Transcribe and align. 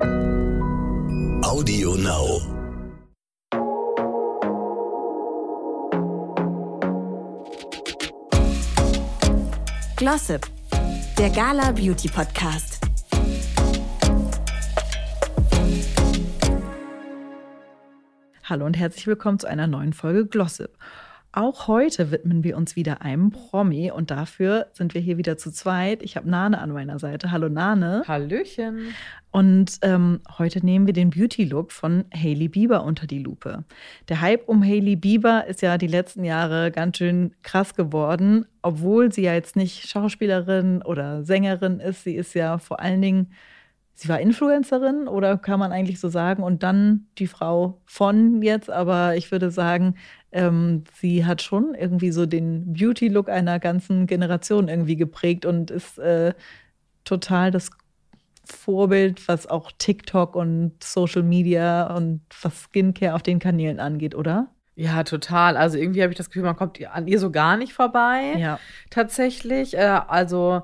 Audio 0.00 1.94
Now. 1.96 2.40
Glossip, 9.96 10.46
der 11.18 11.30
Gala 11.30 11.72
Beauty 11.72 12.08
Podcast. 12.08 12.80
Hallo 18.44 18.64
und 18.64 18.76
herzlich 18.78 19.08
willkommen 19.08 19.40
zu 19.40 19.48
einer 19.48 19.66
neuen 19.66 19.92
Folge 19.92 20.26
Glossip. 20.26 20.70
Auch 21.38 21.68
heute 21.68 22.10
widmen 22.10 22.42
wir 22.42 22.56
uns 22.56 22.74
wieder 22.74 23.00
einem 23.02 23.30
Promi 23.30 23.92
und 23.92 24.10
dafür 24.10 24.66
sind 24.72 24.92
wir 24.94 25.00
hier 25.00 25.18
wieder 25.18 25.38
zu 25.38 25.52
zweit. 25.52 26.02
Ich 26.02 26.16
habe 26.16 26.28
Nane 26.28 26.60
an 26.60 26.72
meiner 26.72 26.98
Seite. 26.98 27.30
Hallo 27.30 27.48
Nane. 27.48 28.02
Hallöchen. 28.08 28.92
Und 29.30 29.78
ähm, 29.82 30.18
heute 30.36 30.66
nehmen 30.66 30.86
wir 30.86 30.94
den 30.94 31.10
Beauty-Look 31.10 31.70
von 31.70 32.06
Hailey 32.12 32.48
Bieber 32.48 32.82
unter 32.82 33.06
die 33.06 33.20
Lupe. 33.20 33.62
Der 34.08 34.20
Hype 34.20 34.48
um 34.48 34.64
Hailey 34.64 34.96
Bieber 34.96 35.46
ist 35.46 35.62
ja 35.62 35.78
die 35.78 35.86
letzten 35.86 36.24
Jahre 36.24 36.72
ganz 36.72 36.98
schön 36.98 37.36
krass 37.44 37.76
geworden, 37.76 38.44
obwohl 38.60 39.12
sie 39.12 39.22
ja 39.22 39.34
jetzt 39.34 39.54
nicht 39.54 39.88
Schauspielerin 39.88 40.82
oder 40.82 41.22
Sängerin 41.22 41.78
ist. 41.78 42.02
Sie 42.02 42.16
ist 42.16 42.34
ja 42.34 42.58
vor 42.58 42.80
allen 42.80 43.00
Dingen 43.00 43.32
sie 43.98 44.08
war 44.08 44.20
Influencerin 44.20 45.08
oder 45.08 45.36
kann 45.36 45.58
man 45.58 45.72
eigentlich 45.72 45.98
so 45.98 46.08
sagen 46.08 46.44
und 46.44 46.62
dann 46.62 47.08
die 47.18 47.26
Frau 47.26 47.80
von 47.84 48.42
jetzt, 48.42 48.70
aber 48.70 49.16
ich 49.16 49.32
würde 49.32 49.50
sagen, 49.50 49.96
ähm, 50.32 50.84
sie 50.94 51.24
hat 51.24 51.42
schon 51.42 51.74
irgendwie 51.74 52.10
so 52.10 52.26
den 52.26 52.72
Beauty-Look 52.72 53.28
einer 53.28 53.58
ganzen 53.58 54.06
Generation 54.06 54.68
irgendwie 54.68 54.96
geprägt 54.96 55.46
und 55.46 55.70
ist 55.70 55.98
äh, 55.98 56.34
total 57.04 57.50
das 57.50 57.70
Vorbild, 58.44 59.26
was 59.28 59.46
auch 59.46 59.70
TikTok 59.76 60.34
und 60.34 60.82
Social 60.82 61.22
Media 61.22 61.94
und 61.94 62.22
was 62.42 62.64
Skincare 62.64 63.14
auf 63.14 63.22
den 63.22 63.38
Kanälen 63.38 63.80
angeht, 63.80 64.14
oder? 64.14 64.48
Ja, 64.74 65.02
total. 65.02 65.56
Also 65.56 65.76
irgendwie 65.76 66.02
habe 66.02 66.12
ich 66.12 66.16
das 66.16 66.28
Gefühl, 66.28 66.44
man 66.44 66.56
kommt 66.56 66.78
an 66.86 67.08
ihr 67.08 67.18
so 67.18 67.30
gar 67.30 67.56
nicht 67.56 67.72
vorbei. 67.72 68.34
Ja. 68.38 68.60
Tatsächlich. 68.90 69.76
Äh, 69.76 70.00
also 70.06 70.62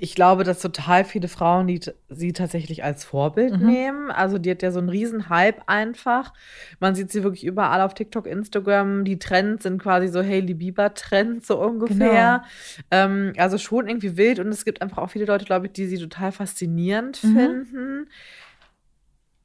ich 0.00 0.16
glaube, 0.16 0.42
dass 0.42 0.60
total 0.60 1.04
viele 1.04 1.28
Frauen 1.28 1.68
die 1.68 1.80
sie 2.08 2.32
tatsächlich 2.32 2.82
als 2.82 3.04
Vorbild 3.04 3.60
mhm. 3.60 3.66
nehmen. 3.66 4.10
Also 4.10 4.38
die 4.38 4.50
hat 4.50 4.62
ja 4.62 4.72
so 4.72 4.80
einen 4.80 4.88
riesen 4.88 5.28
Hype 5.28 5.62
einfach. 5.66 6.32
Man 6.80 6.96
sieht 6.96 7.12
sie 7.12 7.22
wirklich 7.22 7.44
überall 7.44 7.82
auf 7.82 7.94
TikTok, 7.94 8.26
Instagram. 8.26 9.04
Die 9.04 9.20
Trends 9.20 9.62
sind 9.62 9.80
quasi 9.80 10.08
so 10.08 10.20
Hailey 10.20 10.54
Bieber 10.54 10.94
Trends 10.94 11.46
so 11.46 11.60
ungefähr. 11.60 12.42
Genau. 12.90 12.90
Ähm, 12.90 13.32
also 13.36 13.56
schon 13.56 13.86
irgendwie 13.86 14.16
wild 14.16 14.40
und 14.40 14.48
es 14.48 14.64
gibt 14.64 14.82
einfach 14.82 14.98
auch 14.98 15.10
viele 15.10 15.26
Leute, 15.26 15.44
glaube 15.44 15.66
ich, 15.66 15.72
die 15.72 15.86
sie 15.86 15.98
total 15.98 16.32
faszinierend 16.32 17.22
mhm. 17.22 17.36
finden. 17.36 18.06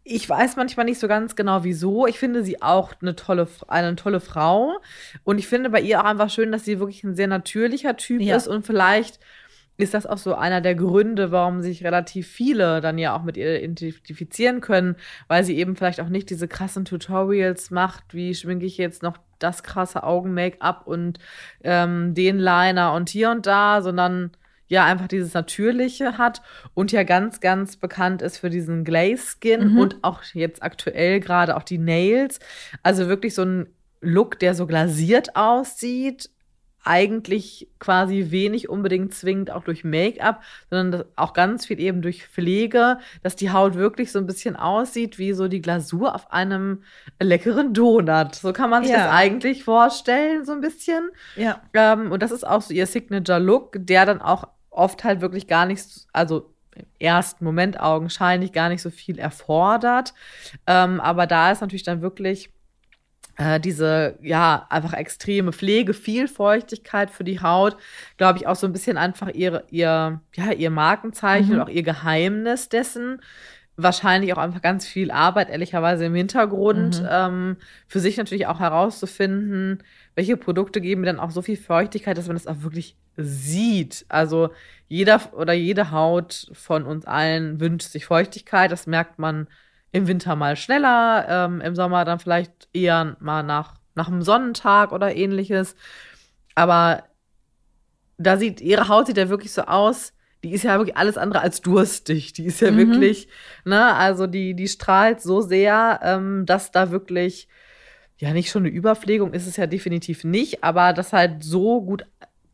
Ich 0.04 0.28
weiß 0.28 0.56
manchmal 0.56 0.86
nicht 0.86 1.00
so 1.00 1.08
ganz 1.08 1.36
genau, 1.36 1.64
wieso. 1.64 2.08
Ich 2.08 2.18
finde 2.18 2.44
sie 2.44 2.62
auch 2.62 2.94
eine 3.02 3.16
tolle, 3.16 3.48
eine 3.68 3.96
tolle 3.96 4.20
Frau. 4.20 4.80
Und 5.24 5.38
ich 5.38 5.48
finde 5.48 5.70
bei 5.70 5.80
ihr 5.80 6.02
auch 6.02 6.06
einfach 6.06 6.30
schön, 6.32 6.52
dass 6.52 6.66
sie 6.66 6.80
wirklich 6.80 7.04
ein 7.04 7.16
sehr 7.16 7.28
natürlicher 7.28 7.96
Typ 7.96 8.20
ja. 8.20 8.36
ist 8.36 8.48
und 8.48 8.66
vielleicht 8.66 9.20
ist 9.78 9.94
das 9.94 10.06
auch 10.06 10.18
so 10.18 10.36
einer 10.36 10.62
der 10.62 10.76
Gründe, 10.76 11.32
warum 11.32 11.62
sich 11.62 11.84
relativ 11.84 12.28
viele 12.28 12.80
dann 12.82 12.98
ja 12.98 13.16
auch 13.16 13.24
mit 13.24 13.38
ihr 13.38 13.62
identifizieren 13.62 14.62
können, 14.62 14.96
weil 15.28 15.44
sie 15.44 15.58
eben 15.58 15.76
vielleicht 15.76 16.00
auch 16.00 16.10
nicht 16.10 16.30
diese 16.30 16.48
krassen 16.48 16.86
Tutorials 16.86 17.72
macht, 17.72 18.14
wie 18.14 18.36
schminke 18.36 18.66
ich 18.66 18.78
jetzt 18.78 19.02
noch 19.02 19.18
das 19.40 19.64
krasse 19.64 20.04
Augen-Make-up 20.04 20.86
und 20.86 21.20
ähm, 21.64 22.14
den 22.14 22.38
Liner 22.40 22.94
und 22.94 23.10
hier 23.10 23.32
und 23.32 23.46
da, 23.46 23.82
sondern 23.82 24.32
ja 24.68 24.86
einfach 24.86 25.08
dieses 25.08 25.34
Natürliche 25.34 26.18
hat 26.18 26.42
und 26.74 26.92
ja 26.92 27.04
ganz, 27.04 27.40
ganz 27.40 27.76
bekannt 27.76 28.22
ist 28.22 28.38
für 28.38 28.50
diesen 28.50 28.84
Glaze-Skin 28.84 29.74
mhm. 29.74 29.78
und 29.78 29.98
auch 30.04 30.24
jetzt 30.34 30.64
aktuell 30.64 31.20
gerade 31.20 31.58
auch 31.58 31.64
die 31.64 31.78
Nails. 31.78 32.40
Also 32.82 33.08
wirklich 33.08 33.34
so 33.34 33.44
ein 33.44 33.68
Look, 34.02 34.40
der 34.40 34.54
so 34.54 34.68
glasiert 34.68 35.36
aussieht, 35.36 36.30
eigentlich 36.84 37.68
quasi 37.80 38.28
wenig 38.30 38.70
unbedingt 38.70 39.14
zwingend 39.14 39.52
auch 39.52 39.64
durch 39.64 39.84
Make-up, 39.84 40.42
sondern 40.70 41.06
auch 41.16 41.34
ganz 41.34 41.66
viel 41.66 41.80
eben 41.80 42.02
durch 42.02 42.28
Pflege, 42.28 43.00
dass 43.22 43.36
die 43.36 43.52
Haut 43.52 43.76
wirklich 43.76 44.12
so 44.12 44.20
ein 44.20 44.26
bisschen 44.26 44.56
aussieht 44.56 45.18
wie 45.18 45.34
so 45.34 45.48
die 45.48 45.62
Glasur 45.62 46.16
auf 46.16 46.32
einem 46.32 46.84
leckeren 47.20 47.74
Donut. 47.74 48.36
So 48.36 48.54
kann 48.54 48.70
man 48.70 48.84
sich 48.84 48.94
ja. 48.94 49.06
das 49.06 49.14
eigentlich 49.14 49.64
vorstellen, 49.64 50.46
so 50.46 50.52
ein 50.52 50.62
bisschen. 50.62 51.10
Ja. 51.36 51.62
Ähm, 51.74 52.12
und 52.12 52.22
das 52.22 52.32
ist 52.32 52.46
auch 52.46 52.62
so 52.62 52.74
ihr 52.74 52.88
Signature-Look, 52.88 53.78
der 53.80 54.06
dann 54.06 54.22
auch 54.22 54.48
oft 54.70 55.04
halt 55.04 55.22
wirklich 55.22 55.48
gar 55.48 55.66
nicht, 55.66 55.86
also 56.12 56.50
im 56.76 56.86
ersten 57.00 57.46
Moment 57.46 57.80
augenscheinlich 57.80 58.52
gar 58.52 58.70
nicht 58.70 58.82
so 58.82 58.90
viel 58.90 59.20
erfordert. 59.20 60.14
Ähm, 60.66 61.00
aber 61.00 61.28
da 61.28 61.52
ist 61.52 61.62
natürlich 61.62 61.84
dann 61.84 62.02
wirklich 62.02 62.50
äh, 63.38 63.60
diese, 63.60 64.18
ja, 64.22 64.68
einfach 64.70 64.94
extreme 64.94 65.52
Pflege, 65.52 65.94
viel 65.94 66.28
Feuchtigkeit 66.28 67.10
für 67.10 67.24
die 67.24 67.42
Haut, 67.42 67.78
glaube 68.18 68.40
ich, 68.40 68.48
auch 68.48 68.56
so 68.56 68.68
ein 68.68 68.74
bisschen 68.74 68.98
einfach 68.98 69.30
ihre, 69.30 69.64
ihr, 69.70 70.22
ja, 70.36 70.52
ihr 70.52 70.70
Markenzeichen 70.70 71.50
mhm. 71.50 71.54
und 71.56 71.62
auch 71.62 71.70
ihr 71.70 71.84
Geheimnis 71.84 72.70
dessen. 72.70 73.22
Wahrscheinlich 73.76 74.32
auch 74.34 74.38
einfach 74.38 74.62
ganz 74.62 74.86
viel 74.86 75.10
Arbeit, 75.10 75.50
ehrlicherweise 75.50 76.06
im 76.06 76.14
Hintergrund, 76.14 77.02
mhm. 77.02 77.08
ähm, 77.10 77.58
für 77.88 78.00
sich 78.00 78.18
natürlich 78.18 78.46
auch 78.46 78.60
herauszufinden, 78.60 79.82
welche 80.14 80.38
Produkte 80.38 80.80
geben 80.80 81.02
mir 81.02 81.08
dann 81.08 81.20
auch 81.20 81.32
so 81.32 81.42
viel 81.42 81.58
Feuchtigkeit, 81.58 82.18
dass 82.18 82.28
man 82.28 82.36
das 82.36 82.46
auch 82.46 82.62
wirklich 82.62 82.96
sieht. 83.18 84.06
Also 84.10 84.52
jeder 84.88 85.22
oder 85.34 85.54
jede 85.54 85.90
Haut 85.90 86.52
von 86.54 86.86
uns 86.86 87.06
allen 87.06 87.60
wünscht 87.60 87.90
sich 87.90 88.06
Feuchtigkeit, 88.06 88.72
das 88.72 88.86
merkt 88.86 89.18
man 89.18 89.48
im 89.94 90.08
Winter 90.08 90.36
mal 90.36 90.58
schneller, 90.58 91.26
ähm, 91.30 91.62
im 91.62 91.76
Sommer 91.76 92.04
dann 92.04 92.20
vielleicht 92.20 92.68
eher 92.74 93.16
mal 93.20 93.44
nach, 93.44 93.76
nach 93.96 94.08
einem 94.10 94.24
Sonnentag 94.24 94.92
oder 94.92 95.16
ähnliches. 95.16 95.76
Aber 96.56 97.04
da 98.18 98.38
sieht, 98.38 98.60
ihre 98.60 98.88
Haut 98.88 99.08
sieht 99.08 99.18
ja 99.18 99.30
wirklich 99.30 99.54
so 99.54 99.62
aus, 99.62 100.14
die 100.44 100.52
ist 100.52 100.64
ja 100.64 100.78
wirklich 100.78 100.98
alles 100.98 101.18
andere 101.18 101.42
als 101.42 101.62
durstig. 101.62 102.34
Die 102.34 102.46
ist 102.46 102.60
ja 102.60 102.72
mhm. 102.72 102.78
wirklich, 102.78 103.28
ne, 103.66 103.94
also 103.96 104.26
die, 104.28 104.56
die 104.56 104.68
strahlt 104.68 105.22
so 105.22 105.42
sehr, 105.42 106.00
ähm, 106.04 106.46
dass 106.48 106.72
da 106.72 106.90
wirklich, 106.90 107.48
ja, 108.18 108.34
nicht 108.34 108.50
schon 108.50 108.64
eine 108.64 108.74
Überpflegung 108.74 109.34
ist 109.34 109.48
es 109.48 109.58
ja 109.58 109.68
definitiv 109.68 110.24
nicht, 110.24 110.64
aber 110.64 110.94
das 110.94 111.14
halt 111.14 111.44
so 111.44 111.82
gut 111.82 112.06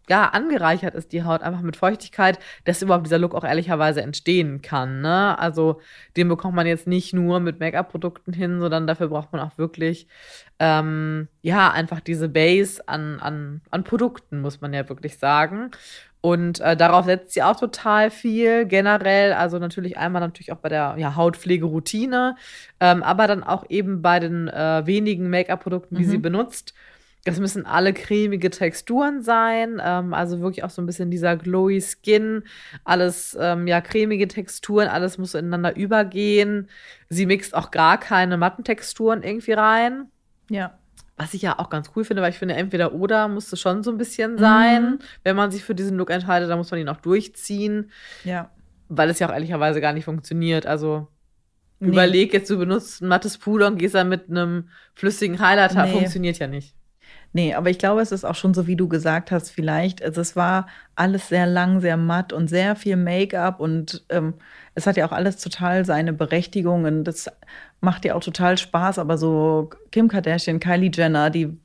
ja, 0.09 0.25
angereichert 0.25 0.95
ist 0.95 1.13
die 1.13 1.23
Haut 1.23 1.41
einfach 1.41 1.61
mit 1.61 1.77
Feuchtigkeit, 1.77 2.39
dass 2.65 2.81
überhaupt 2.81 3.05
dieser 3.05 3.19
Look 3.19 3.35
auch 3.35 3.43
ehrlicherweise 3.43 4.01
entstehen 4.01 4.61
kann. 4.61 5.01
Ne? 5.01 5.37
Also 5.37 5.81
den 6.17 6.27
bekommt 6.27 6.55
man 6.55 6.65
jetzt 6.65 6.87
nicht 6.87 7.13
nur 7.13 7.39
mit 7.39 7.59
Make-up-Produkten 7.59 8.33
hin, 8.33 8.59
sondern 8.59 8.87
dafür 8.87 9.09
braucht 9.09 9.31
man 9.31 9.41
auch 9.41 9.57
wirklich 9.57 10.07
ähm, 10.57 11.27
ja 11.41 11.71
einfach 11.71 11.99
diese 11.99 12.27
Base 12.27 12.87
an, 12.87 13.19
an, 13.19 13.61
an 13.69 13.83
Produkten, 13.83 14.41
muss 14.41 14.61
man 14.61 14.73
ja 14.73 14.89
wirklich 14.89 15.19
sagen. 15.19 15.71
Und 16.21 16.59
äh, 16.59 16.75
darauf 16.75 17.05
setzt 17.05 17.33
sie 17.33 17.43
auch 17.43 17.55
total 17.55 18.11
viel 18.11 18.65
generell. 18.65 19.31
Also 19.33 19.57
natürlich 19.59 19.97
einmal 19.97 20.21
natürlich 20.21 20.51
auch 20.51 20.57
bei 20.57 20.69
der 20.69 20.95
ja, 20.97 21.15
Hautpflegeroutine, 21.15 22.35
ähm, 22.79 23.03
aber 23.03 23.27
dann 23.27 23.43
auch 23.43 23.63
eben 23.69 24.01
bei 24.01 24.19
den 24.19 24.47
äh, 24.47 24.85
wenigen 24.85 25.29
Make-up-Produkten, 25.29 25.95
die 25.95 26.03
mhm. 26.03 26.09
sie 26.09 26.17
benutzt. 26.17 26.73
Das 27.25 27.39
müssen 27.39 27.65
alle 27.65 27.93
cremige 27.93 28.49
Texturen 28.49 29.21
sein, 29.21 29.81
ähm, 29.83 30.13
also 30.13 30.39
wirklich 30.39 30.63
auch 30.63 30.69
so 30.69 30.81
ein 30.81 30.85
bisschen 30.85 31.11
dieser 31.11 31.35
glowy 31.35 31.81
Skin, 31.81 32.43
alles 32.85 33.37
ähm, 33.39 33.67
ja 33.67 33.81
cremige 33.81 34.27
Texturen, 34.27 34.87
alles 34.87 35.17
muss 35.17 35.33
ineinander 35.33 35.75
übergehen. 35.75 36.69
Sie 37.09 37.25
mixt 37.25 37.53
auch 37.55 37.71
gar 37.71 37.99
keine 37.99 38.37
matten 38.37 38.63
Texturen 38.63 39.21
irgendwie 39.21 39.51
rein. 39.51 40.05
Ja. 40.49 40.79
Was 41.17 41.33
ich 41.33 41.41
ja 41.41 41.59
auch 41.59 41.69
ganz 41.69 41.91
cool 41.95 42.05
finde, 42.05 42.21
weil 42.21 42.31
ich 42.31 42.39
finde, 42.39 42.53
entweder 42.53 42.93
oder 42.93 43.27
musste 43.27 43.57
schon 43.57 43.83
so 43.83 43.91
ein 43.91 43.97
bisschen 43.97 44.37
sein. 44.37 44.83
Mhm. 44.83 44.99
Wenn 45.23 45.35
man 45.35 45.51
sich 45.51 45.65
für 45.65 45.75
diesen 45.75 45.97
Look 45.97 46.11
entscheidet, 46.11 46.49
dann 46.49 46.57
muss 46.57 46.71
man 46.71 46.79
ihn 46.79 46.87
auch 46.87 47.01
durchziehen. 47.01 47.91
Ja. 48.23 48.49
Weil 48.87 49.09
es 49.09 49.19
ja 49.19 49.27
auch 49.27 49.33
ehrlicherweise 49.33 49.81
gar 49.81 49.91
nicht 49.91 50.05
funktioniert. 50.05 50.65
Also 50.65 51.09
nee. 51.81 51.89
überleg 51.89 52.31
jetzt, 52.31 52.49
du 52.49 52.57
benutzt 52.57 53.01
ein 53.01 53.09
mattes 53.09 53.37
Puder 53.37 53.67
und 53.67 53.77
gehst 53.77 53.95
dann 53.95 54.07
mit 54.07 54.29
einem 54.29 54.69
flüssigen 54.95 55.39
Highlighter. 55.41 55.85
Nee. 55.85 55.91
Funktioniert 55.91 56.39
ja 56.39 56.47
nicht. 56.47 56.78
Nee, 57.31 57.53
aber 57.53 57.69
ich 57.69 57.77
glaube, 57.77 58.01
es 58.01 58.11
ist 58.11 58.25
auch 58.25 58.35
schon 58.35 58.53
so, 58.53 58.65
wie 58.65 58.75
du 58.75 58.87
gesagt 58.87 59.31
hast, 59.31 59.51
vielleicht, 59.51 60.01
also 60.03 60.19
es 60.19 60.35
war 60.35 60.67
alles 60.95 61.29
sehr 61.29 61.45
lang, 61.45 61.79
sehr 61.79 61.95
matt 61.95 62.33
und 62.33 62.47
sehr 62.49 62.75
viel 62.75 62.95
Make-up 62.95 63.59
und 63.59 64.03
ähm, 64.09 64.33
es 64.73 64.87
hat 64.87 64.97
ja 64.97 65.05
auch 65.05 65.11
alles 65.11 65.37
total 65.37 65.85
seine 65.85 66.11
Berechtigung 66.11 66.85
und 66.85 67.03
das 67.03 67.29
macht 67.81 68.03
ja 68.05 68.15
auch 68.15 68.23
total 68.23 68.57
Spaß, 68.57 68.97
aber 68.97 69.17
so 69.17 69.69
Kim 69.91 70.07
Kardashian, 70.07 70.59
Kylie 70.59 70.91
Jenner, 70.93 71.29
die 71.29 71.55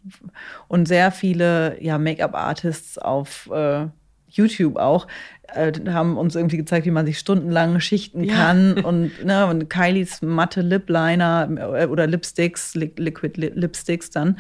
und 0.68 0.86
sehr 0.86 1.10
viele 1.10 1.82
ja, 1.82 1.98
Make-up-Artists 1.98 2.98
auf 2.98 3.50
äh, 3.50 3.86
YouTube 4.28 4.76
auch, 4.76 5.06
äh, 5.54 5.72
haben 5.88 6.16
uns 6.18 6.36
irgendwie 6.36 6.56
gezeigt, 6.56 6.86
wie 6.86 6.90
man 6.90 7.06
sich 7.06 7.18
stundenlang 7.18 7.80
schichten 7.80 8.24
ja. 8.24 8.34
kann. 8.34 8.72
Und, 8.84 9.24
ne, 9.24 9.46
und 9.46 9.70
Kylies 9.70 10.20
matte 10.22 10.60
Lip 10.60 10.88
Liner 10.88 11.48
äh, 11.78 11.86
oder 11.86 12.06
Lipsticks, 12.06 12.74
Liquid 12.74 13.40
Lipsticks 13.40 14.10
dann, 14.10 14.38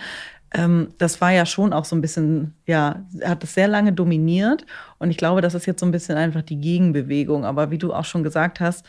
ähm, 0.54 0.88
das 0.98 1.20
war 1.20 1.32
ja 1.32 1.44
schon 1.46 1.72
auch 1.72 1.84
so 1.84 1.94
ein 1.96 2.00
bisschen, 2.00 2.54
ja, 2.66 3.02
hat 3.24 3.42
es 3.44 3.54
sehr 3.54 3.68
lange 3.68 3.92
dominiert. 3.92 4.64
Und 4.98 5.10
ich 5.10 5.16
glaube, 5.16 5.40
das 5.40 5.54
ist 5.54 5.66
jetzt 5.66 5.80
so 5.80 5.86
ein 5.86 5.92
bisschen 5.92 6.16
einfach 6.16 6.42
die 6.42 6.60
Gegenbewegung. 6.60 7.44
Aber 7.44 7.70
wie 7.70 7.78
du 7.78 7.92
auch 7.92 8.04
schon 8.04 8.22
gesagt 8.22 8.60
hast, 8.60 8.86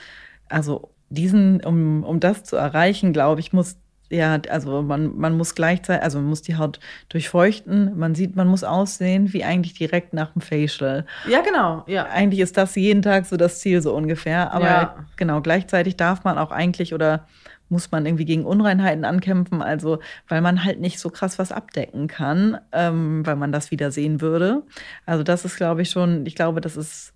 also 0.47 0.89
diesen, 1.09 1.63
um, 1.65 2.03
um 2.03 2.19
das 2.19 2.44
zu 2.44 2.56
erreichen, 2.56 3.13
glaube 3.13 3.39
ich, 3.41 3.51
muss 3.51 3.77
ja, 4.12 4.38
also 4.50 4.83
man, 4.83 5.17
man 5.17 5.35
muss 5.35 5.56
gleichzeitig, 5.56 6.03
also 6.03 6.19
man 6.19 6.27
muss 6.27 6.44
die 6.44 6.57
Haut 6.57 6.79
durchfeuchten. 7.09 7.97
Man 7.97 8.13
sieht, 8.13 8.35
man 8.35 8.47
muss 8.47 8.63
aussehen 8.63 9.33
wie 9.33 9.44
eigentlich 9.44 9.73
direkt 9.73 10.13
nach 10.13 10.31
dem 10.33 10.44
Facial. 10.44 11.07
Ja, 11.27 11.41
genau. 11.41 11.83
Ja. 11.88 12.06
Eigentlich 12.06 12.41
ist 12.41 12.56
das 12.56 12.75
jeden 12.75 13.01
Tag 13.01 13.25
so 13.25 13.35
das 13.35 13.59
Ziel 13.59 13.81
so 13.81 13.95
ungefähr. 13.95 14.51
Aber 14.53 14.65
Ja. 14.65 14.95
genau, 15.18 15.41
gleichzeitig 15.41 15.97
darf 15.97 16.23
man 16.23 16.38
auch 16.38 16.51
eigentlich 16.51 16.94
oder 16.94 17.25
muss 17.69 17.91
man 17.91 18.06
irgendwie 18.06 18.25
gegen 18.25 18.45
Unreinheiten 18.45 19.06
ankämpfen, 19.06 19.62
also 19.62 20.00
weil 20.27 20.41
man 20.41 20.63
halt 20.63 20.79
nicht 20.79 21.00
so 21.00 21.09
krass 21.09 21.39
was 21.39 21.51
abdecken 21.51 22.07
kann, 22.07 22.59
ähm, 22.71 23.25
weil 23.25 23.35
man 23.35 23.51
das 23.51 23.71
wieder 23.71 23.91
sehen 23.91 24.21
würde. 24.21 24.63
Also 25.06 25.23
das 25.23 25.45
ist, 25.45 25.57
glaube 25.57 25.81
ich, 25.81 25.89
schon, 25.89 26.25
ich 26.25 26.35
glaube, 26.35 26.62
das 26.62 26.77
ist 26.77 27.13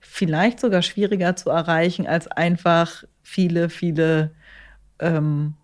vielleicht 0.00 0.60
sogar 0.60 0.82
schwieriger 0.82 1.36
zu 1.36 1.50
erreichen, 1.50 2.06
als 2.06 2.28
einfach 2.28 3.04
viele, 3.22 3.68
viele 3.68 4.32
ähm, 4.98 5.54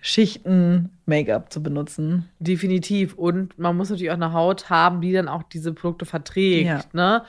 Schichten 0.00 0.90
Make-up 1.06 1.52
zu 1.52 1.62
benutzen. 1.62 2.28
Definitiv. 2.38 3.14
Und 3.14 3.58
man 3.58 3.76
muss 3.76 3.90
natürlich 3.90 4.10
auch 4.10 4.14
eine 4.16 4.32
Haut 4.32 4.70
haben, 4.70 5.00
die 5.00 5.12
dann 5.12 5.28
auch 5.28 5.42
diese 5.42 5.72
Produkte 5.72 6.06
verträgt. 6.06 6.66
Ja. 6.66 6.82
Ne? 6.92 7.24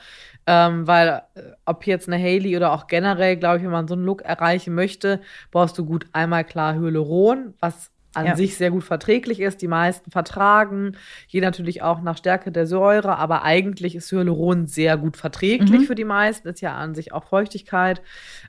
Ähm, 0.46 0.86
weil, 0.86 1.22
äh, 1.34 1.42
ob 1.66 1.86
jetzt 1.86 2.08
eine 2.08 2.22
Hailey 2.22 2.56
oder 2.56 2.72
auch 2.72 2.86
generell, 2.86 3.36
glaube 3.36 3.58
ich, 3.58 3.62
wenn 3.64 3.70
man 3.70 3.88
so 3.88 3.94
einen 3.94 4.04
Look 4.04 4.22
erreichen 4.22 4.74
möchte, 4.74 5.20
brauchst 5.50 5.78
du 5.78 5.84
gut 5.84 6.06
einmal 6.12 6.44
klar 6.44 6.74
Hyaluron, 6.74 7.54
was 7.60 7.90
an 8.14 8.26
Ja. 8.26 8.36
sich 8.36 8.56
sehr 8.56 8.70
gut 8.70 8.84
verträglich 8.84 9.40
ist. 9.40 9.62
Die 9.62 9.68
meisten 9.68 10.10
vertragen, 10.10 10.96
je 11.28 11.40
natürlich 11.40 11.82
auch 11.82 12.00
nach 12.02 12.16
Stärke 12.18 12.52
der 12.52 12.66
Säure, 12.66 13.16
aber 13.18 13.42
eigentlich 13.42 13.94
ist 13.94 14.10
Hyaluron 14.12 14.66
sehr 14.66 14.96
gut 14.96 15.16
verträglich 15.16 15.80
Mhm. 15.82 15.84
für 15.84 15.94
die 15.94 16.04
meisten, 16.04 16.48
ist 16.48 16.60
ja 16.60 16.74
an 16.76 16.94
sich 16.94 17.12
auch 17.12 17.24
Feuchtigkeit. 17.24 18.02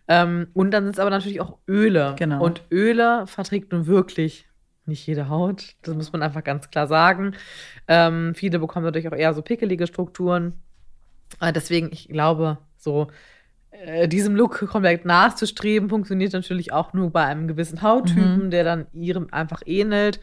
Ähm, 0.07 0.47
und 0.53 0.71
dann 0.71 0.83
sind 0.83 0.93
es 0.93 0.99
aber 0.99 1.09
natürlich 1.09 1.39
auch 1.41 1.57
Öle. 1.67 2.15
Genau. 2.17 2.43
Und 2.43 2.63
Öle 2.71 3.25
verträgt 3.27 3.71
nun 3.71 3.87
wirklich 3.87 4.47
nicht 4.85 5.07
jede 5.07 5.29
Haut. 5.29 5.75
Das 5.83 5.95
muss 5.95 6.11
man 6.11 6.21
einfach 6.21 6.43
ganz 6.43 6.69
klar 6.69 6.87
sagen. 6.87 7.35
Ähm, 7.87 8.35
viele 8.35 8.59
bekommen 8.59 8.85
dadurch 8.85 9.07
auch 9.07 9.15
eher 9.15 9.33
so 9.33 9.41
pickelige 9.41 9.87
Strukturen. 9.87 10.53
Äh, 11.39 11.53
deswegen, 11.53 11.89
ich 11.93 12.09
glaube, 12.09 12.57
so 12.77 13.07
äh, 13.85 14.07
diesem 14.07 14.35
Look 14.35 14.65
komplett 14.67 15.05
nachzustreben, 15.05 15.89
funktioniert 15.89 16.33
natürlich 16.33 16.71
auch 16.71 16.93
nur 16.93 17.11
bei 17.11 17.25
einem 17.25 17.47
gewissen 17.47 17.81
Hauttypen, 17.81 18.51
der 18.51 18.63
dann 18.63 18.87
ihrem 18.93 19.27
einfach 19.31 19.61
ähnelt. 19.65 20.19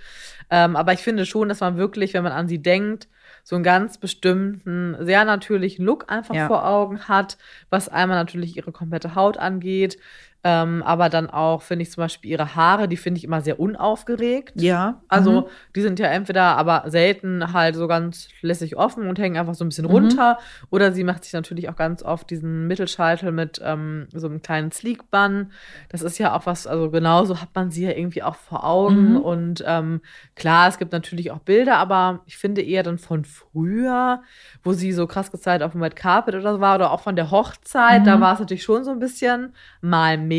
Ähm, 0.50 0.76
aber 0.76 0.93
ich 0.93 1.00
finde 1.00 1.26
schon, 1.26 1.49
dass 1.49 1.61
man 1.61 1.76
wirklich, 1.76 2.14
wenn 2.14 2.23
man 2.23 2.32
an 2.32 2.49
sie 2.49 2.61
denkt, 2.62 3.08
so 3.43 3.56
einen 3.56 3.64
ganz 3.64 3.99
bestimmten, 3.99 4.97
sehr 5.00 5.25
natürlichen 5.25 5.85
Look 5.85 6.11
einfach 6.11 6.35
Ja. 6.35 6.47
vor 6.47 6.67
Augen 6.67 7.08
hat, 7.08 7.38
was 7.70 7.88
einmal 7.88 8.19
natürlich 8.19 8.56
ihre 8.56 8.73
komplette 8.73 9.14
Haut 9.14 9.38
angeht, 9.38 9.99
ähm, 10.42 10.82
aber 10.82 11.08
dann 11.10 11.28
auch, 11.28 11.60
finde 11.62 11.82
ich 11.82 11.90
zum 11.92 12.02
Beispiel 12.02 12.31
ihre 12.31 12.54
Haare, 12.56 12.88
die 12.88 12.96
finde 12.96 13.19
ich 13.19 13.25
immer 13.25 13.42
sehr 13.42 13.60
unaufgeregt. 13.60 14.60
Ja, 14.60 15.02
Also, 15.08 15.42
mhm. 15.42 15.44
die 15.76 15.82
sind 15.82 15.98
ja 15.98 16.06
entweder 16.06 16.56
aber 16.56 16.84
selten 16.87 17.52
halt 17.52 17.75
so 17.76 17.87
ganz 17.88 18.28
lässig 18.40 18.76
offen 18.76 19.06
und 19.06 19.19
hängen 19.19 19.37
einfach 19.37 19.54
so 19.54 19.64
ein 19.64 19.69
bisschen 19.69 19.84
Mhm. 19.84 19.90
runter. 19.90 20.38
Oder 20.70 20.92
sie 20.92 21.04
macht 21.04 21.25
sich 21.25 21.32
natürlich 21.34 21.69
auch 21.69 21.76
ganz 21.76 22.02
oft 22.02 22.31
diesen 22.31 22.66
Mittelscheitel 22.69 23.32
mit 23.32 23.60
ähm, 23.62 24.06
so 24.14 24.26
einem 24.28 24.40
kleinen 24.40 24.72
Sleek-Bun. 24.72 25.52
Das 25.90 26.00
ist 26.00 26.16
ja 26.19 26.34
auch 26.34 26.46
was, 26.46 26.66
also 26.66 26.90
genauso 26.90 27.40
hat 27.40 27.50
man 27.54 27.70
sie 27.70 27.84
ja 27.84 27.90
irgendwie 27.90 28.22
auch 28.22 28.37
vor 28.37 28.64
Augen. 28.64 29.10
Mhm. 29.10 29.16
Und 29.20 29.64
ähm, 29.66 30.00
klar, 30.37 30.69
es 30.69 30.78
gibt 30.78 30.92
natürlich 30.92 31.31
auch 31.32 31.40
Bilder, 31.40 31.76
aber 31.76 32.20
ich 32.26 32.38
finde 32.38 32.62
eher 32.62 32.82
dann 32.82 32.96
von 32.98 33.25
früher, 33.26 34.22
wo 34.62 34.72
sie 34.72 34.92
so 34.92 35.06
krass 35.06 35.31
gezeigt 35.31 35.62
auf 35.62 35.72
dem 35.72 35.82
Red 35.82 35.96
Carpet 35.96 36.34
oder 36.34 36.54
so 36.54 36.60
war, 36.60 36.76
oder 36.76 36.92
auch 36.92 37.00
von 37.00 37.14
der 37.16 37.31
Hochzeit, 37.31 38.06
da 38.06 38.16
Mhm. 38.16 38.20
war 38.22 38.32
es 38.34 38.40
natürlich 38.40 38.62
schon 38.62 38.84
so 38.84 38.90
ein 38.90 38.98
bisschen 39.00 39.52
mal 39.82 40.16
mehr. 40.16 40.30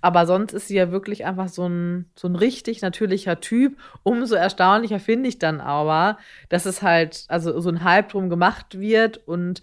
Aber 0.00 0.26
sonst 0.26 0.52
ist 0.52 0.68
sie 0.68 0.76
ja 0.76 0.90
wirklich 0.90 1.24
einfach 1.24 1.48
so 1.48 1.68
ein, 1.68 2.10
so 2.14 2.28
ein 2.28 2.36
richtig 2.36 2.82
natürlicher 2.82 3.40
Typ. 3.40 3.78
Umso 4.02 4.34
erstaunlicher 4.34 5.00
finde 5.00 5.28
ich 5.28 5.38
dann 5.38 5.60
aber, 5.60 6.18
dass 6.48 6.66
es 6.66 6.82
halt, 6.82 7.24
also 7.28 7.60
so 7.60 7.70
ein 7.70 7.84
Hype 7.84 8.10
drum 8.10 8.28
gemacht 8.28 8.78
wird 8.78 9.18
und 9.26 9.62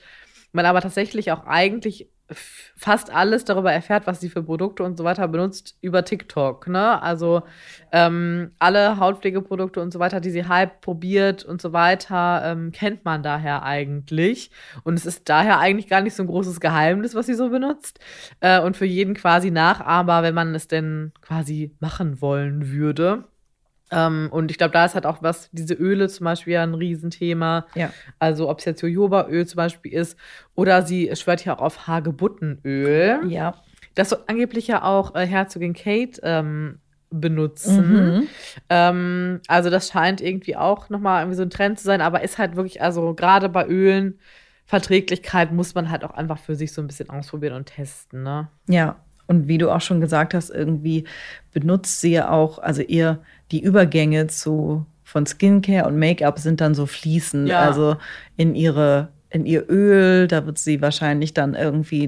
man 0.52 0.66
aber 0.66 0.82
tatsächlich 0.82 1.32
auch 1.32 1.46
eigentlich 1.46 2.10
fast 2.34 3.14
alles 3.14 3.46
darüber 3.46 3.72
erfährt, 3.72 4.08
was 4.08 4.20
sie 4.20 4.30
für 4.30 4.44
Produkte 4.44 4.84
und 4.84 4.98
so 4.98 5.04
weiter 5.04 5.28
benutzt, 5.28 5.78
über 5.82 6.04
TikTok. 6.04 6.68
Ne? 6.68 7.02
Also 7.02 7.44
ähm, 7.92 8.52
alle 8.60 9.00
Hautpflegeprodukte 9.00 9.82
und 9.82 9.92
so 9.92 10.00
weiter, 10.00 10.20
die 10.20 10.32
sie 10.32 10.48
Hype 10.48 10.82
probiert 10.82 11.44
und 11.44 11.62
so 11.62 11.74
weiter, 11.74 12.42
ähm, 12.46 12.72
kennt 12.72 13.06
man 13.06 13.24
daher 13.24 13.64
eigentlich. 13.64 14.52
Und 14.84 14.96
es 14.96 15.06
ist 15.06 15.30
daher 15.30 15.60
eigentlich 15.60 15.88
gar 15.88 16.02
nicht 16.02 16.16
so 16.16 16.24
ein 16.24 16.28
großes 16.28 16.60
Geheimnis, 16.60 17.16
was 17.16 17.26
sie 17.26 17.36
so 17.36 17.50
benutzt. 17.50 18.00
Äh, 18.40 18.60
und 18.62 18.78
für 18.78 18.86
jeden 18.86 19.14
quasi 19.14 19.52
nachahmbar, 19.52 20.24
wenn 20.24 20.36
man 20.36 20.54
es 20.56 20.68
denn 20.68 21.12
quasi 21.22 21.76
machen 21.80 22.22
wollen 22.22 22.72
würde. 22.72 23.26
Ähm, 23.96 24.30
und 24.32 24.52
ich 24.52 24.58
glaube, 24.58 24.74
da 24.74 24.86
ist 24.86 24.96
halt 24.96 25.06
auch 25.06 25.22
was, 25.22 25.50
diese 25.52 25.74
Öle 25.74 26.10
zum 26.10 26.26
Beispiel 26.26 26.54
ja 26.54 26.64
ein 26.64 26.74
Riesenthema. 26.74 27.66
Ja. 27.76 27.92
Also 28.20 28.50
ob 28.50 28.60
es 28.60 28.66
jetzt 28.66 28.82
Jojobaöl 28.82 29.46
zum 29.46 29.58
Beispiel 29.58 29.94
ist 29.94 30.18
oder 30.56 30.84
sie 30.84 31.16
schwört 31.16 31.46
ja 31.46 31.56
auch 31.58 31.62
auf 31.62 31.88
Hagebuttenöl. 31.88 33.22
Ja. 33.28 33.56
Das 33.96 34.10
soll 34.10 34.20
angeblich 34.28 34.68
ja 34.68 34.84
auch 34.84 35.16
äh, 35.16 35.26
Herzogin 35.26 35.74
Kate 35.74 36.20
ähm, 36.24 36.80
benutzen. 37.10 37.92
Mhm. 37.92 38.28
Ähm, 38.70 39.42
also 39.48 39.70
das 39.70 39.90
scheint 39.90 40.22
irgendwie 40.22 40.56
auch 40.56 40.90
nochmal 40.90 41.22
irgendwie 41.22 41.38
so 41.38 41.44
ein 41.44 41.50
Trend 41.50 41.80
zu 41.80 41.86
sein, 41.86 42.02
aber 42.02 42.24
ist 42.24 42.38
halt 42.38 42.56
wirklich, 42.56 42.82
also 42.82 43.14
gerade 43.14 43.50
bei 43.50 43.68
Ölen, 43.68 44.20
Verträglichkeit 44.66 45.52
muss 45.52 45.76
man 45.76 45.90
halt 45.90 46.04
auch 46.04 46.12
einfach 46.12 46.40
für 46.40 46.56
sich 46.56 46.72
so 46.72 46.82
ein 46.82 46.88
bisschen 46.88 47.10
ausprobieren 47.10 47.54
und 47.54 47.66
testen, 47.66 48.24
ne? 48.24 48.48
Ja, 48.68 48.96
und 49.28 49.48
wie 49.48 49.58
du 49.58 49.72
auch 49.72 49.82
schon 49.82 50.02
gesagt 50.02 50.34
hast, 50.34 50.50
irgendwie 50.50 51.06
benutzt 51.52 52.02
sie 52.02 52.12
ja 52.12 52.30
auch, 52.30 52.60
also 52.60 52.82
ihr 52.82 53.20
die 53.52 53.62
Übergänge 53.62 54.28
zu 54.28 54.86
von 55.04 55.26
Skincare 55.26 55.88
und 55.88 56.00
Make-up 56.00 56.40
sind 56.40 56.60
dann 56.60 56.74
so 56.74 56.86
fließend. 56.86 57.48
Ja. 57.48 57.60
Also 57.60 57.98
in 58.36 58.56
ihre 58.56 59.10
in 59.30 59.48
ihr 59.48 59.68
Öl, 59.68 60.28
da 60.28 60.46
wird 60.46 60.60
sie 60.60 60.82
wahrscheinlich 60.82 61.34
dann 61.34 61.56
irgendwie 61.56 62.08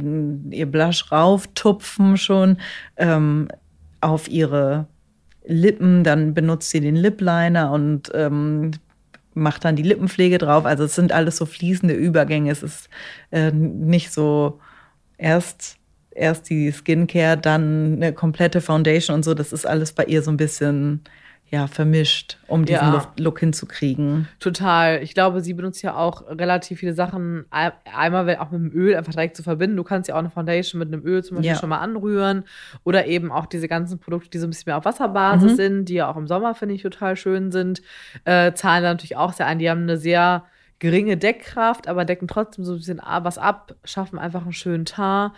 ihr 0.52 0.68
Blush 0.68 1.12
rauftupfen 1.12 2.18
schon 2.18 2.58
ähm, 2.98 3.48
auf 4.00 4.28
ihre 4.28 4.86
Lippen, 5.44 6.04
dann 6.04 6.36
benutzt 6.36 6.70
sie 6.70 6.82
den 6.82 6.96
Lip 6.96 7.22
Liner 7.22 7.72
und 7.72 8.12
ähm, 8.14 8.72
macht 9.34 9.66
dann 9.66 9.76
die 9.76 9.84
Lippenpflege 9.84 10.38
drauf. 10.38 10.66
Also 10.66 10.84
es 10.84 10.96
sind 10.96 11.12
alles 11.12 11.38
so 11.38 11.48
fließende 11.48 11.96
Übergänge. 11.96 12.52
Es 12.52 12.62
ist 12.62 12.90
äh, 13.32 13.52
nicht 13.52 14.12
so 14.14 14.60
erst 15.18 15.78
erst 16.16 16.50
die 16.50 16.72
Skincare, 16.72 17.38
dann 17.38 17.96
eine 17.98 18.14
komplette 18.14 18.62
Foundation 18.62 19.16
und 19.16 19.24
so. 19.24 19.34
Das 19.34 19.54
ist 19.54 19.66
alles 19.68 19.92
bei 19.94 20.06
ihr 20.06 20.22
so 20.22 20.31
ein 20.31 20.38
bisschen 20.38 21.02
ja 21.52 21.68
vermischt, 21.68 22.40
um 22.48 22.66
diesen 22.66 22.88
Ja. 22.92 23.14
Look, 23.18 23.40
hinzukriegen. 23.40 24.28
Total. 24.40 25.04
Ich 25.04 25.14
glaube, 25.14 25.42
sie 25.42 25.54
benutzt 25.54 25.84
ja 25.84 25.95
auch 25.95 26.24
relativ 26.28 26.80
viele 26.80 26.94
Sachen, 26.94 27.45
ein- 27.52 27.72
einmal 27.95 28.36
auch 28.38 28.50
mit 28.50 28.62
dem 28.62 28.72
Öl 28.76 28.95
einfach 28.95 29.12
direkt 29.14 29.38
zu 29.38 29.44
verbinden. 29.44 29.78
Du 29.78 29.84
kannst 29.84 30.10
ja 30.10 30.16
auch 30.16 30.19
eine 30.19 30.31
Foundation 30.31 30.80
mit 30.80 30.88
einem 30.92 31.06
Öl 31.06 31.24
zum 31.24 31.36
Beispiel 31.38 31.52
Ja. 31.54 31.60
schon 31.60 31.69
mal 31.69 31.78
anrühren. 31.78 32.45
Oder 32.84 33.06
eben 33.06 33.31
auch 33.31 33.45
diese 33.45 33.68
ganzen 33.68 34.00
Produkte, 34.00 34.31
die 34.31 34.40
so 34.40 34.48
ein 34.48 34.50
bisschen 34.50 34.72
mehr 34.72 34.78
auf 34.78 34.86
Wasserbasis 34.86 35.52
Mhm. 35.52 35.56
sind, 35.56 35.86
die 35.86 35.94
ja 35.95 36.10
auch 36.10 36.18
im 36.18 36.26
Sommer, 36.28 36.56
finde 36.56 36.74
ich, 36.74 36.81
total 36.81 37.16
schön 37.16 37.52
sind, 37.52 37.84
äh, 38.26 38.54
zahlen 38.54 38.81
da 38.84 38.90
natürlich 38.90 39.16
auch 39.16 39.31
sehr 39.34 39.45
ein. 39.45 39.60
Die 39.60 39.69
haben 39.69 39.84
eine 39.84 39.98
sehr 39.98 40.45
geringe 40.80 41.16
Deckkraft, 41.18 41.88
aber 41.88 42.04
decken 42.06 42.28
trotzdem 42.28 42.66
so 42.66 42.74
ein 42.74 42.78
bisschen 42.80 43.02
was 43.04 43.38
ab, 43.38 43.76
schaffen 43.86 44.20
einfach 44.20 44.42
einen 44.44 44.52
schönen 44.54 44.86
Teint 44.86 45.32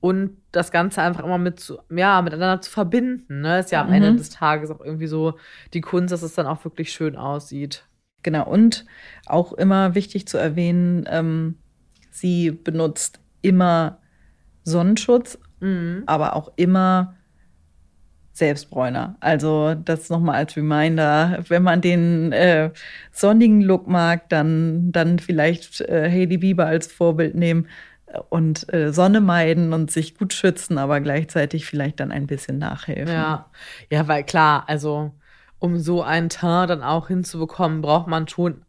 und 0.00 0.36
das 0.52 0.70
Ganze 0.70 1.02
einfach 1.02 1.24
immer 1.24 1.38
mit 1.38 1.58
zu, 1.58 1.78
ja, 1.90 2.22
miteinander 2.22 2.60
zu 2.60 2.70
verbinden. 2.70 3.40
Ne? 3.40 3.58
Ist 3.58 3.72
ja 3.72 3.80
am 3.80 3.88
Mhm. 3.88 3.94
Ende 3.94 4.16
des 4.16 4.30
Tages 4.30 4.70
auch 4.70 4.80
irgendwie 4.80 5.08
so 5.08 5.34
die 5.72 5.80
Kunst, 5.80 6.12
dass 6.12 6.22
es 6.22 6.34
dann 6.34 6.46
auch 6.46 6.64
wirklich 6.64 6.92
schön 6.92 7.16
aussieht. 7.16 7.86
Genau. 8.22 8.48
Und 8.48 8.86
auch 9.26 9.52
immer 9.52 9.94
wichtig 9.94 10.28
zu 10.28 10.38
erwähnen, 10.38 11.04
ähm, 11.08 11.58
sie 12.10 12.52
benutzt 12.52 13.20
immer 13.42 13.98
Sonnenschutz, 14.62 15.38
Mhm. 15.60 16.04
aber 16.06 16.36
auch 16.36 16.52
immer 16.56 17.16
Selbstbräuner. 18.34 19.14
Also 19.20 19.74
das 19.74 20.10
nochmal 20.10 20.34
als 20.34 20.56
Reminder, 20.56 21.44
wenn 21.48 21.62
man 21.62 21.80
den 21.80 22.32
äh, 22.32 22.70
sonnigen 23.12 23.62
Look 23.62 23.86
mag, 23.86 24.28
dann, 24.28 24.90
dann 24.90 25.20
vielleicht 25.20 25.80
äh, 25.82 26.10
Hailey 26.10 26.38
Bieber 26.38 26.66
als 26.66 26.88
Vorbild 26.88 27.36
nehmen 27.36 27.68
und 28.30 28.72
äh, 28.72 28.92
Sonne 28.92 29.20
meiden 29.20 29.72
und 29.72 29.90
sich 29.90 30.18
gut 30.18 30.32
schützen, 30.32 30.78
aber 30.78 31.00
gleichzeitig 31.00 31.64
vielleicht 31.64 32.00
dann 32.00 32.10
ein 32.10 32.26
bisschen 32.26 32.58
nachhelfen. 32.58 33.14
Ja, 33.14 33.50
ja, 33.88 34.08
weil 34.08 34.24
klar, 34.24 34.64
also 34.66 35.12
um 35.60 35.78
so 35.78 36.02
einen 36.02 36.28
Teint 36.28 36.70
dann 36.70 36.82
auch 36.82 37.08
hinzubekommen, 37.08 37.82
braucht 37.82 38.08
man 38.08 38.26
schon, 38.26 38.62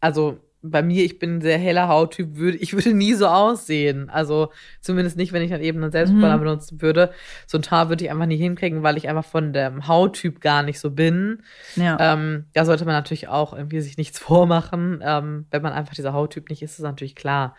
also 0.00 0.38
bei 0.62 0.82
mir, 0.82 1.04
ich 1.04 1.18
bin 1.18 1.36
ein 1.36 1.40
sehr 1.40 1.58
heller 1.58 1.88
Hauttyp, 1.88 2.36
würde, 2.36 2.58
ich 2.58 2.72
würde 2.74 2.92
nie 2.94 3.14
so 3.14 3.26
aussehen. 3.26 4.10
Also 4.10 4.50
zumindest 4.80 5.16
nicht, 5.16 5.32
wenn 5.32 5.42
ich 5.42 5.50
dann 5.50 5.62
eben 5.62 5.82
einen 5.82 5.92
Selbstbräuner 5.92 6.36
Mhm. 6.36 6.40
benutzen 6.40 6.82
würde. 6.82 7.12
So 7.46 7.58
ein 7.58 7.62
Teint 7.62 7.88
würde 7.88 8.04
ich 8.04 8.10
einfach 8.10 8.26
nie 8.26 8.36
hinkriegen, 8.36 8.82
weil 8.82 8.96
ich 8.98 9.08
einfach 9.08 9.24
von 9.24 9.52
dem 9.52 9.88
Hauttyp 9.88 10.40
gar 10.40 10.62
nicht 10.62 10.78
so 10.80 10.90
bin. 10.90 11.42
Ja. 11.76 11.96
Ähm, 11.98 12.46
da 12.52 12.64
sollte 12.64 12.84
man 12.84 12.94
natürlich 12.94 13.28
auch 13.28 13.52
irgendwie 13.54 13.80
sich 13.80 13.96
nichts 13.96 14.18
vormachen. 14.20 15.00
Ähm, 15.02 15.46
wenn 15.50 15.62
man 15.62 15.72
einfach 15.72 15.94
dieser 15.94 16.12
Hauttyp 16.12 16.50
nicht 16.50 16.62
ist, 16.62 16.72
ist 16.78 16.80
natürlich 16.84 17.14
klar, 17.16 17.56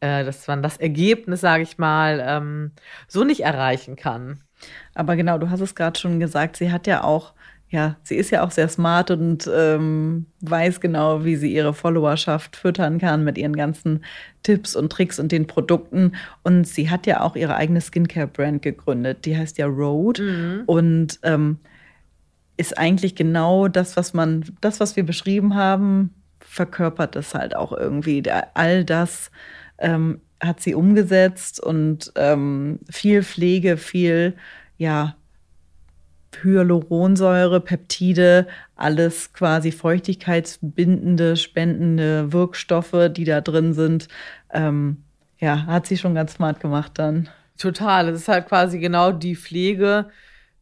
äh, 0.00 0.24
dass 0.24 0.46
man 0.46 0.62
das 0.62 0.76
Ergebnis, 0.76 1.40
sage 1.40 1.62
ich 1.64 1.76
mal, 1.76 2.22
ähm, 2.24 2.72
so 3.08 3.24
nicht 3.24 3.40
erreichen 3.40 3.96
kann. 3.96 4.42
Aber 4.94 5.16
genau, 5.16 5.38
du 5.38 5.50
hast 5.50 5.60
es 5.60 5.74
gerade 5.74 5.98
schon 5.98 6.18
gesagt, 6.18 6.56
sie 6.56 6.72
hat 6.72 6.86
ja 6.86 7.04
auch, 7.04 7.34
ja, 7.70 7.96
sie 8.02 8.16
ist 8.16 8.30
ja 8.30 8.42
auch 8.42 8.50
sehr 8.50 8.68
smart 8.68 9.10
und 9.10 9.48
ähm, 9.54 10.26
weiß 10.40 10.80
genau, 10.80 11.24
wie 11.24 11.36
sie 11.36 11.52
ihre 11.52 11.74
Followerschaft 11.74 12.56
füttern 12.56 12.98
kann 12.98 13.24
mit 13.24 13.36
ihren 13.36 13.54
ganzen 13.54 14.04
Tipps 14.42 14.74
und 14.74 14.90
Tricks 14.90 15.18
und 15.18 15.32
den 15.32 15.46
Produkten. 15.46 16.12
Und 16.42 16.66
sie 16.66 16.88
hat 16.88 17.06
ja 17.06 17.20
auch 17.20 17.36
ihre 17.36 17.56
eigene 17.56 17.82
Skincare-Brand 17.82 18.62
gegründet. 18.62 19.26
Die 19.26 19.36
heißt 19.36 19.58
ja 19.58 19.66
Road. 19.66 20.18
Mhm. 20.20 20.62
Und 20.64 21.18
ähm, 21.22 21.58
ist 22.56 22.78
eigentlich 22.78 23.14
genau 23.14 23.68
das, 23.68 23.98
was 23.98 24.14
man, 24.14 24.44
das, 24.62 24.80
was 24.80 24.96
wir 24.96 25.04
beschrieben 25.04 25.54
haben, 25.54 26.14
verkörpert 26.40 27.16
es 27.16 27.34
halt 27.34 27.54
auch 27.54 27.72
irgendwie. 27.72 28.22
All 28.54 28.84
das 28.84 29.30
ähm, 29.76 30.22
hat 30.40 30.60
sie 30.60 30.74
umgesetzt 30.74 31.62
und 31.62 32.12
ähm, 32.16 32.80
viel 32.90 33.22
Pflege, 33.22 33.76
viel, 33.76 34.34
ja, 34.78 35.17
Hyaluronsäure, 36.42 37.60
Peptide, 37.60 38.46
alles 38.76 39.32
quasi 39.32 39.72
feuchtigkeitsbindende, 39.72 41.36
spendende 41.36 42.32
Wirkstoffe, 42.32 43.10
die 43.10 43.24
da 43.24 43.40
drin 43.40 43.72
sind. 43.72 44.08
Ähm, 44.52 45.04
ja, 45.38 45.66
hat 45.66 45.86
sie 45.86 45.96
schon 45.96 46.14
ganz 46.14 46.34
smart 46.34 46.60
gemacht 46.60 46.92
dann. 46.94 47.28
Total. 47.58 48.08
Es 48.08 48.20
ist 48.20 48.28
halt 48.28 48.46
quasi 48.46 48.78
genau 48.78 49.12
die 49.12 49.36
Pflege, 49.36 50.08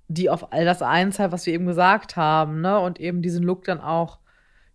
die 0.08 0.30
auf 0.30 0.52
all 0.52 0.64
das 0.64 0.82
einzahlt, 0.82 1.32
was 1.32 1.46
wir 1.46 1.54
eben 1.54 1.66
gesagt 1.66 2.16
haben, 2.16 2.60
ne? 2.60 2.78
Und 2.78 3.00
eben 3.00 3.22
diesen 3.22 3.42
Look 3.44 3.64
dann 3.64 3.80
auch 3.80 4.18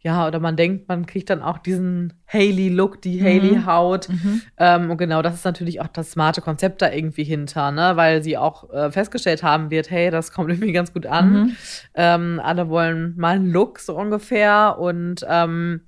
ja, 0.04 0.28
oder 0.28 0.40
man 0.40 0.56
denkt, 0.56 0.88
man 0.88 1.06
kriegt 1.06 1.30
dann 1.30 1.44
auch 1.44 1.60
diesen 1.60 2.14
Haley-Look, 2.28 3.04
die 3.04 3.22
mhm. 3.22 3.26
Haley-Haut. 3.26 4.10
Mhm. 4.10 4.42
Ähm, 4.58 4.90
und 4.90 4.98
genau 4.98 5.22
das 5.22 5.36
ist 5.36 5.46
natürlich 5.46 5.80
auch 5.80 5.88
das 5.88 6.12
smarte 6.12 6.42
Konzept 6.42 6.82
da 6.82 6.92
irgendwie 6.92 7.24
hinter, 7.24 7.72
ne? 7.72 7.92
weil 7.96 8.24
sie 8.24 8.36
auch 8.36 8.72
äh, 8.74 8.92
festgestellt 8.92 9.44
haben 9.44 9.70
wird, 9.70 9.92
hey, 9.92 10.10
das 10.10 10.32
kommt 10.32 10.50
irgendwie 10.50 10.72
ganz 10.72 10.92
gut 10.92 11.06
an. 11.06 11.34
Mhm. 11.34 11.56
Ähm, 11.94 12.42
alle 12.44 12.70
wollen 12.70 13.14
mal 13.16 13.36
einen 13.36 13.52
Look 13.52 13.78
so 13.78 13.96
ungefähr. 13.96 14.78
Und 14.80 15.24
ähm, 15.30 15.82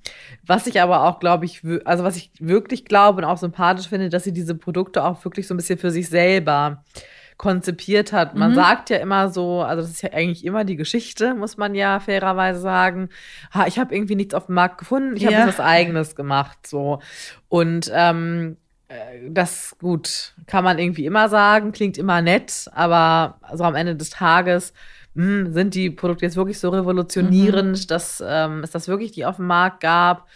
was 0.45 0.67
ich 0.67 0.79
aber 0.79 1.05
auch, 1.05 1.19
glaube 1.19 1.45
ich, 1.45 1.61
also 1.85 2.03
was 2.03 2.15
ich 2.15 2.31
wirklich 2.39 2.85
glaube 2.85 3.17
und 3.17 3.23
auch 3.25 3.37
sympathisch 3.37 3.89
finde, 3.89 4.09
dass 4.09 4.23
sie 4.23 4.33
diese 4.33 4.53
Produkte 4.53 5.03
auch 5.03 5.25
wirklich 5.25 5.47
so 5.47 5.55
ein 5.55 5.57
bisschen 5.57 5.79
für 5.79 5.89
sich 5.89 6.07
selber 6.07 6.83
konzipiert 7.37 8.13
hat. 8.13 8.35
Man 8.35 8.51
mhm. 8.51 8.55
sagt 8.55 8.89
ja 8.89 8.97
immer 8.97 9.29
so, 9.29 9.61
also 9.61 9.81
das 9.81 9.91
ist 9.91 10.01
ja 10.01 10.13
eigentlich 10.13 10.45
immer 10.45 10.63
die 10.63 10.75
Geschichte, 10.75 11.33
muss 11.33 11.57
man 11.57 11.75
ja 11.75 11.99
fairerweise 11.99 12.59
sagen. 12.59 13.09
Ha, 13.53 13.67
ich 13.67 13.79
habe 13.79 13.95
irgendwie 13.95 14.15
nichts 14.15 14.33
auf 14.33 14.47
dem 14.47 14.55
Markt 14.55 14.77
gefunden, 14.77 15.15
ich 15.15 15.25
habe 15.25 15.35
ja. 15.35 15.47
was 15.47 15.59
Eigenes 15.59 16.15
gemacht, 16.15 16.65
so. 16.67 16.99
Und 17.49 17.91
ähm, 17.93 18.57
äh, 18.87 19.29
das 19.29 19.75
gut 19.79 20.33
kann 20.47 20.63
man 20.63 20.79
irgendwie 20.79 21.05
immer 21.05 21.29
sagen, 21.29 21.71
klingt 21.71 21.97
immer 21.97 22.21
nett, 22.21 22.69
aber 22.73 23.39
so 23.53 23.63
am 23.63 23.75
Ende 23.75 23.95
des 23.95 24.09
Tages 24.09 24.73
mh, 25.15 25.25
hm, 25.25 25.53
sind 25.53 25.73
die 25.73 25.89
Produkte 25.89 26.25
jetzt 26.25 26.35
wirklich 26.35 26.59
so 26.59 26.69
revolutionierend, 26.69 27.83
mhm. 27.83 27.87
dass 27.87 28.23
ähm, 28.25 28.61
es 28.63 28.71
das 28.71 28.87
wirklich 28.87 29.11
die 29.11 29.25
auf 29.25 29.37
dem 29.37 29.47
Markt 29.47 29.81
gab. 29.81 30.27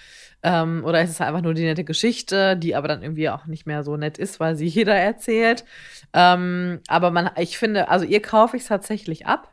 Ähm, 0.50 0.86
oder 0.86 1.02
ist 1.02 1.10
es 1.10 1.20
einfach 1.20 1.42
nur 1.42 1.54
die 1.54 1.66
nette 1.66 1.84
Geschichte, 1.84 2.56
die 2.56 2.74
aber 2.74 2.88
dann 2.88 3.04
irgendwie 3.04 3.30
auch 3.30 3.48
nicht 3.48 3.66
mehr 3.66 3.84
so 3.84 3.98
nett 3.98 4.18
ist, 4.18 4.40
weil 4.40 4.56
sie 4.56 4.66
jeder 4.68 4.96
erzählt. 4.96 5.66
Ähm, 6.14 6.80
aber 6.88 7.12
man, 7.12 7.32
ich 7.38 7.58
finde, 7.58 7.90
also 7.90 8.06
ihr 8.06 8.22
kaufe 8.22 8.56
ich 8.56 8.64
es 8.64 8.70
tatsächlich 8.70 9.26
ab, 9.26 9.52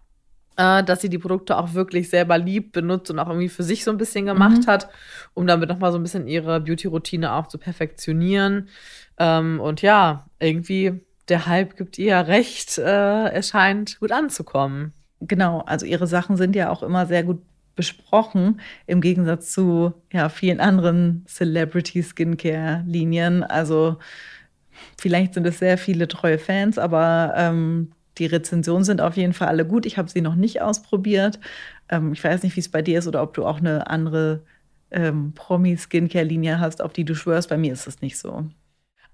äh, 0.57 0.85
dass 0.85 1.01
sie 1.01 1.09
die 1.09 1.19
Produkte 1.19 1.59
auch 1.59 1.75
wirklich 1.75 2.11
selber 2.11 2.39
liebt, 2.39 2.71
benutzt 2.71 3.11
und 3.11 3.19
auch 3.19 3.27
irgendwie 3.27 3.49
für 3.49 3.65
sich 3.65 3.83
so 3.83 3.91
ein 3.91 3.97
bisschen 3.97 4.27
gemacht 4.27 4.67
mhm. 4.67 4.71
hat, 4.71 4.89
um 5.35 5.49
damit 5.49 5.69
nochmal 5.69 5.91
so 5.91 5.99
ein 5.99 6.03
bisschen 6.05 6.29
ihre 6.29 6.61
Beauty-Routine 6.61 7.33
auch 7.33 7.49
zu 7.49 7.59
perfektionieren. 7.59 8.69
Ähm, 9.19 9.59
und 9.59 9.83
ja, 9.83 10.27
irgendwie 10.39 11.01
der 11.29 11.47
Hype 11.47 11.77
gibt 11.77 11.99
ihr 11.99 12.07
ja 12.07 12.21
recht, 12.21 12.79
äh, 12.79 13.31
es 13.33 13.49
scheint 13.49 13.99
gut 13.99 14.13
anzukommen. 14.13 14.93
Genau, 15.19 15.61
also 15.63 15.87
ihre 15.87 16.07
Sachen 16.07 16.37
sind 16.37 16.55
ja 16.55 16.71
auch 16.71 16.85
immer 16.85 17.07
sehr 17.07 17.25
gut 17.25 17.41
besprochen, 17.77 18.61
im 18.87 19.01
Gegensatz 19.01 19.53
zu 19.53 19.95
ja, 20.13 20.29
vielen 20.29 20.61
anderen 20.61 21.25
Celebrity-Skincare-Linien. 21.27 23.43
Also 23.43 23.99
vielleicht 24.99 25.35
sind 25.35 25.47
es 25.47 25.59
sehr 25.59 25.79
viele 25.79 26.09
treue 26.09 26.39
Fans, 26.39 26.79
aber 26.79 27.35
ähm, 27.37 27.93
die 28.19 28.27
Rezensionen 28.27 28.85
sind 28.85 29.01
auf 29.01 29.17
jeden 29.17 29.33
Fall 29.33 29.49
alle 29.49 29.67
gut. 29.67 29.87
Ich 29.87 29.99
habe 29.99 30.11
sie 30.11 30.21
noch 30.21 30.37
nicht 30.37 30.63
ausprobiert. 30.63 31.41
Ähm, 31.89 32.13
ich 32.13 32.23
weiß 32.23 32.43
nicht, 32.43 32.57
wie 32.57 32.61
es 32.61 32.71
bei 32.71 32.83
dir 32.83 32.99
ist 32.99 33.09
oder 33.09 33.23
ob 33.23 33.35
du 33.35 33.45
auch 33.45 33.59
eine 33.59 33.89
andere 33.89 34.43
ähm, 34.91 35.33
Promi-Skincare-Linie 35.35 36.61
hast, 36.61 36.83
auf 36.83 36.93
die 36.93 37.05
du 37.05 37.15
schwörst. 37.15 37.49
Bei 37.49 37.57
mir 37.57 37.73
ist 37.73 37.87
es 37.87 38.01
nicht 38.01 38.19
so. 38.19 38.47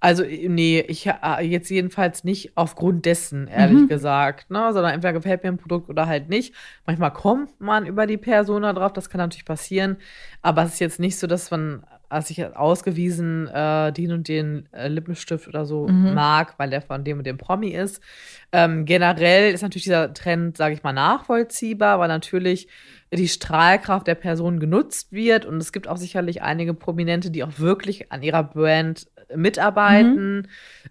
Also, 0.01 0.25
nee, 0.25 0.81
ich 0.89 1.07
äh, 1.07 1.43
jetzt 1.43 1.69
jedenfalls 1.69 2.25
nicht 2.25 2.57
aufgrund 2.57 3.05
dessen, 3.05 3.49
ehrlich 3.49 3.83
mhm. 3.83 3.89
gesagt, 3.89 4.51
ne? 4.51 4.73
Sondern 4.73 4.95
entweder 4.95 5.13
gefällt 5.13 5.43
mir 5.43 5.51
ein 5.51 5.59
Produkt 5.59 5.91
oder 5.91 6.07
halt 6.07 6.31
nicht. 6.31 6.55
Manchmal 6.87 7.13
kommt 7.13 7.61
man 7.61 7.85
über 7.85 8.07
die 8.07 8.17
Persona 8.17 8.73
drauf, 8.73 8.95
das 8.95 9.11
kann 9.11 9.19
natürlich 9.19 9.45
passieren. 9.45 9.99
Aber 10.41 10.63
es 10.63 10.75
ist 10.75 10.81
jetzt 10.81 11.01
nicht 11.01 11.19
so, 11.19 11.27
dass 11.27 11.51
man 11.51 11.85
als 12.11 12.29
ich 12.29 12.45
ausgewiesen 12.45 13.47
äh, 13.47 13.93
den 13.93 14.13
und 14.13 14.27
den 14.27 14.69
äh, 14.73 14.89
Lippenstift 14.89 15.47
oder 15.47 15.65
so 15.65 15.87
mhm. 15.87 16.13
mag, 16.13 16.55
weil 16.59 16.69
der 16.69 16.83
von 16.83 17.05
dem 17.05 17.19
und 17.19 17.25
dem 17.25 17.39
Promi 17.39 17.69
ist. 17.69 18.03
Ähm, 18.51 18.85
generell 18.85 19.55
ist 19.55 19.63
natürlich 19.63 19.85
dieser 19.85 20.13
Trend, 20.13 20.57
sage 20.57 20.75
ich 20.75 20.83
mal, 20.83 20.93
nachvollziehbar, 20.93 22.01
weil 22.01 22.09
natürlich 22.09 22.67
die 23.15 23.29
Strahlkraft 23.29 24.09
der 24.09 24.17
Person 24.17 24.59
genutzt 24.59 25.13
wird 25.13 25.47
und 25.47 25.59
es 25.59 25.73
gibt 25.73 25.87
auch 25.87 25.97
sicherlich 25.97 26.43
einige 26.43 26.75
Prominente, 26.75 27.31
die 27.31 27.45
auch 27.45 27.59
wirklich 27.59 28.11
an 28.11 28.23
ihrer 28.23 28.43
Brand 28.43 29.07
mitarbeiten, 29.37 30.37
mhm. 30.37 30.47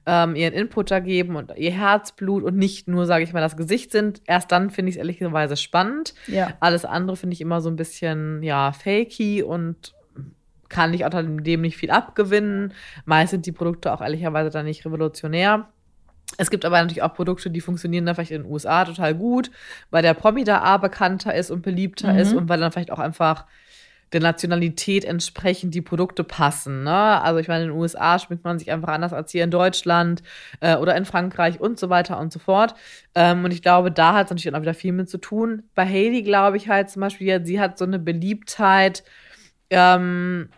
ähm, 0.05 0.36
ihren 0.36 0.53
Input 0.53 0.91
da 0.91 1.00
geben 1.00 1.36
und 1.36 1.51
ihr 1.58 1.72
Herzblut 1.72 2.43
und 2.43 2.58
nicht 2.58 2.88
nur, 2.88 3.05
sage 3.05 3.24
ich 3.24 3.34
mal, 3.34 3.41
das 3.41 3.58
Gesicht 3.58 3.91
sind. 3.91 4.22
Erst 4.25 4.51
dann 4.51 4.69
finde 4.69 4.89
ich 4.89 4.96
es 4.96 5.00
ehrlicherweise 5.00 5.58
spannend. 5.58 6.13
Ja. 6.27 6.53
Alles 6.60 6.86
andere 6.86 7.17
finde 7.17 7.34
ich 7.34 7.41
immer 7.41 7.62
so 7.62 7.69
ein 7.69 7.75
bisschen, 7.75 8.43
ja, 8.43 8.72
fakey 8.72 9.43
und 9.43 9.93
kann 10.69 10.93
ich 10.93 11.05
auch 11.05 11.10
dem 11.10 11.62
nicht 11.62 11.77
viel 11.77 11.91
abgewinnen. 11.91 12.74
Meist 13.05 13.31
sind 13.31 13.46
die 13.46 13.51
Produkte 13.51 13.91
auch 13.91 14.01
ehrlicherweise 14.01 14.51
dann 14.51 14.65
nicht 14.65 14.86
revolutionär. 14.86 15.67
Es 16.38 16.51
gibt 16.51 16.63
aber 16.63 16.79
natürlich 16.79 17.01
auch 17.01 17.13
Produkte, 17.13 17.50
die 17.50 17.62
funktionieren 17.62 18.05
dann 18.05 18.15
vielleicht 18.15 18.31
in 18.31 18.43
den 18.43 18.51
USA 18.51 18.86
total 18.86 19.15
gut, 19.15 19.50
weil 19.89 20.03
der 20.03 20.13
Promi 20.13 20.43
da 20.43 20.60
A 20.62 20.77
bekannter 20.77 21.34
ist 21.34 21.50
und 21.50 21.63
beliebter 21.63 22.13
mhm. 22.13 22.19
ist 22.19 22.34
und 22.34 22.50
weil 22.50 22.60
dann 22.60 22.72
vielleicht 22.72 22.91
auch 22.91 23.00
einfach 23.00 23.46
der 24.13 24.21
Nationalität 24.21 25.05
entsprechend 25.05 25.73
die 25.75 25.81
Produkte 25.81 26.23
passen. 26.23 26.83
Ne? 26.83 27.21
Also 27.21 27.39
ich 27.39 27.47
meine, 27.47 27.65
in 27.65 27.69
den 27.69 27.77
USA 27.77 28.17
schmeckt 28.19 28.43
man 28.43 28.59
sich 28.59 28.71
einfach 28.71 28.89
anders 28.89 29.13
als 29.13 29.31
hier 29.31 29.43
in 29.43 29.51
Deutschland 29.51 30.23
äh, 30.61 30.75
oder 30.75 30.95
in 30.95 31.05
Frankreich 31.05 31.59
und 31.59 31.79
so 31.79 31.89
weiter 31.89 32.19
und 32.19 32.33
so 32.33 32.39
fort. 32.39 32.75
Ähm, 33.15 33.45
und 33.45 33.51
ich 33.51 33.61
glaube, 33.61 33.91
da 33.91 34.13
hat 34.13 34.25
es 34.25 34.31
natürlich 34.31 34.53
auch 34.55 34.61
wieder 34.61 34.73
viel 34.73 34.93
mit 34.93 35.09
zu 35.09 35.17
tun. 35.17 35.63
Bei 35.75 35.85
Haley 35.85 36.23
glaube 36.23 36.57
ich 36.57 36.69
halt 36.69 36.89
zum 36.89 37.01
Beispiel, 37.01 37.45
sie 37.45 37.59
hat 37.59 37.77
so 37.77 37.85
eine 37.85 37.99
Beliebtheit, 37.99 39.03
ähm, 39.69 40.49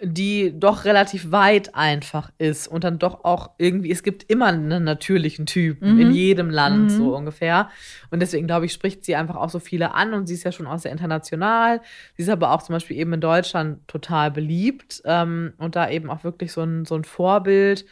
die 0.00 0.52
doch 0.56 0.84
relativ 0.84 1.32
weit 1.32 1.74
einfach 1.74 2.30
ist 2.38 2.68
und 2.68 2.84
dann 2.84 2.98
doch 2.98 3.24
auch 3.24 3.50
irgendwie, 3.58 3.90
es 3.90 4.02
gibt 4.02 4.30
immer 4.30 4.46
einen 4.46 4.84
natürlichen 4.84 5.46
Typen 5.46 5.94
mhm. 5.94 6.00
in 6.00 6.10
jedem 6.12 6.50
Land, 6.50 6.84
mhm. 6.84 6.88
so 6.90 7.16
ungefähr. 7.16 7.68
Und 8.10 8.20
deswegen 8.20 8.46
glaube 8.46 8.66
ich, 8.66 8.72
spricht 8.72 9.04
sie 9.04 9.16
einfach 9.16 9.34
auch 9.34 9.50
so 9.50 9.58
viele 9.58 9.94
an 9.94 10.14
und 10.14 10.26
sie 10.26 10.34
ist 10.34 10.44
ja 10.44 10.52
schon 10.52 10.66
auch 10.66 10.78
sehr 10.78 10.92
international. 10.92 11.80
Sie 12.16 12.22
ist 12.22 12.28
aber 12.28 12.52
auch 12.52 12.62
zum 12.62 12.74
Beispiel 12.74 12.96
eben 12.96 13.12
in 13.12 13.20
Deutschland 13.20 13.86
total 13.88 14.30
beliebt 14.30 15.02
ähm, 15.04 15.52
und 15.58 15.74
da 15.74 15.90
eben 15.90 16.10
auch 16.10 16.22
wirklich 16.22 16.52
so 16.52 16.62
ein, 16.62 16.84
so 16.84 16.94
ein 16.94 17.04
Vorbild. 17.04 17.84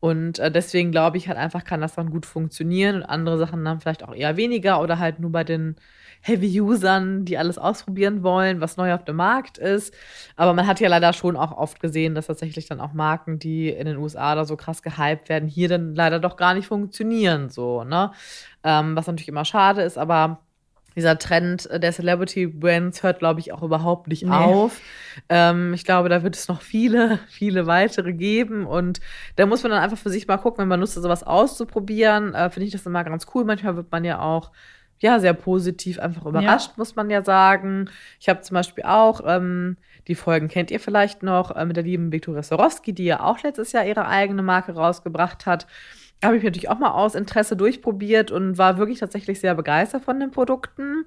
Und 0.00 0.38
äh, 0.38 0.50
deswegen 0.50 0.92
glaube 0.92 1.18
ich 1.18 1.28
halt 1.28 1.36
einfach, 1.36 1.64
kann 1.64 1.82
das 1.82 1.94
dann 1.94 2.10
gut 2.10 2.24
funktionieren 2.24 2.96
und 2.96 3.02
andere 3.02 3.36
Sachen 3.36 3.62
dann 3.64 3.80
vielleicht 3.80 4.02
auch 4.02 4.14
eher 4.14 4.38
weniger 4.38 4.80
oder 4.80 4.98
halt 4.98 5.20
nur 5.20 5.30
bei 5.30 5.44
den 5.44 5.76
Heavy-Usern, 6.22 7.24
die 7.24 7.38
alles 7.38 7.58
ausprobieren 7.58 8.22
wollen, 8.22 8.60
was 8.60 8.76
neu 8.76 8.92
auf 8.94 9.04
dem 9.04 9.16
Markt 9.16 9.58
ist. 9.58 9.94
Aber 10.36 10.52
man 10.52 10.66
hat 10.66 10.80
ja 10.80 10.88
leider 10.88 11.12
schon 11.12 11.36
auch 11.36 11.52
oft 11.52 11.80
gesehen, 11.80 12.14
dass 12.14 12.26
tatsächlich 12.26 12.66
dann 12.66 12.80
auch 12.80 12.92
Marken, 12.92 13.38
die 13.38 13.70
in 13.70 13.86
den 13.86 13.96
USA 13.96 14.34
da 14.34 14.44
so 14.44 14.56
krass 14.56 14.82
gehypt 14.82 15.28
werden, 15.28 15.48
hier 15.48 15.68
dann 15.68 15.94
leider 15.94 16.18
doch 16.18 16.36
gar 16.36 16.54
nicht 16.54 16.66
funktionieren, 16.66 17.48
so, 17.48 17.84
ne? 17.84 18.12
Ähm, 18.62 18.94
was 18.94 19.06
natürlich 19.06 19.28
immer 19.28 19.46
schade 19.46 19.82
ist, 19.82 19.96
aber 19.96 20.40
dieser 20.96 21.18
Trend 21.18 21.68
der 21.72 21.92
Celebrity 21.92 22.46
Brands 22.46 23.02
hört, 23.02 23.20
glaube 23.20 23.40
ich, 23.40 23.52
auch 23.52 23.62
überhaupt 23.62 24.08
nicht 24.08 24.24
nee. 24.24 24.30
auf. 24.30 24.80
Ähm, 25.28 25.72
ich 25.72 25.84
glaube, 25.84 26.08
da 26.08 26.22
wird 26.22 26.36
es 26.36 26.48
noch 26.48 26.62
viele, 26.62 27.20
viele 27.28 27.66
weitere 27.66 28.12
geben. 28.12 28.66
Und 28.66 29.00
da 29.36 29.46
muss 29.46 29.62
man 29.62 29.70
dann 29.70 29.82
einfach 29.82 29.98
für 29.98 30.10
sich 30.10 30.26
mal 30.26 30.38
gucken, 30.38 30.62
wenn 30.62 30.68
man 30.68 30.80
Lust 30.80 30.96
hat, 30.96 31.02
sowas 31.02 31.22
auszuprobieren. 31.22 32.34
Äh, 32.34 32.50
Finde 32.50 32.66
ich 32.66 32.72
das 32.72 32.86
immer 32.86 33.04
ganz 33.04 33.26
cool. 33.34 33.44
Manchmal 33.44 33.76
wird 33.76 33.92
man 33.92 34.04
ja 34.04 34.20
auch 34.20 34.50
ja, 35.00 35.18
sehr 35.18 35.32
positiv 35.32 35.98
einfach 35.98 36.26
überrascht, 36.26 36.68
ja. 36.68 36.74
muss 36.76 36.94
man 36.94 37.08
ja 37.10 37.24
sagen. 37.24 37.88
Ich 38.20 38.28
habe 38.28 38.42
zum 38.42 38.54
Beispiel 38.54 38.84
auch, 38.84 39.22
ähm, 39.26 39.76
die 40.08 40.14
Folgen 40.14 40.48
kennt 40.48 40.70
ihr 40.70 40.80
vielleicht 40.80 41.22
noch, 41.22 41.56
äh, 41.56 41.64
mit 41.64 41.76
der 41.76 41.84
lieben 41.84 42.12
Viktoria 42.12 42.42
Sorowski, 42.42 42.92
die 42.92 43.04
ja 43.04 43.20
auch 43.22 43.42
letztes 43.42 43.72
Jahr 43.72 43.86
ihre 43.86 44.06
eigene 44.06 44.42
Marke 44.42 44.72
rausgebracht 44.72 45.46
hat. 45.46 45.66
Habe 46.22 46.36
ich 46.36 46.42
natürlich 46.42 46.68
auch 46.68 46.78
mal 46.78 46.90
aus 46.90 47.14
Interesse 47.14 47.56
durchprobiert 47.56 48.30
und 48.30 48.58
war 48.58 48.76
wirklich 48.76 48.98
tatsächlich 48.98 49.40
sehr 49.40 49.54
begeistert 49.54 50.04
von 50.04 50.20
den 50.20 50.30
Produkten. 50.30 51.06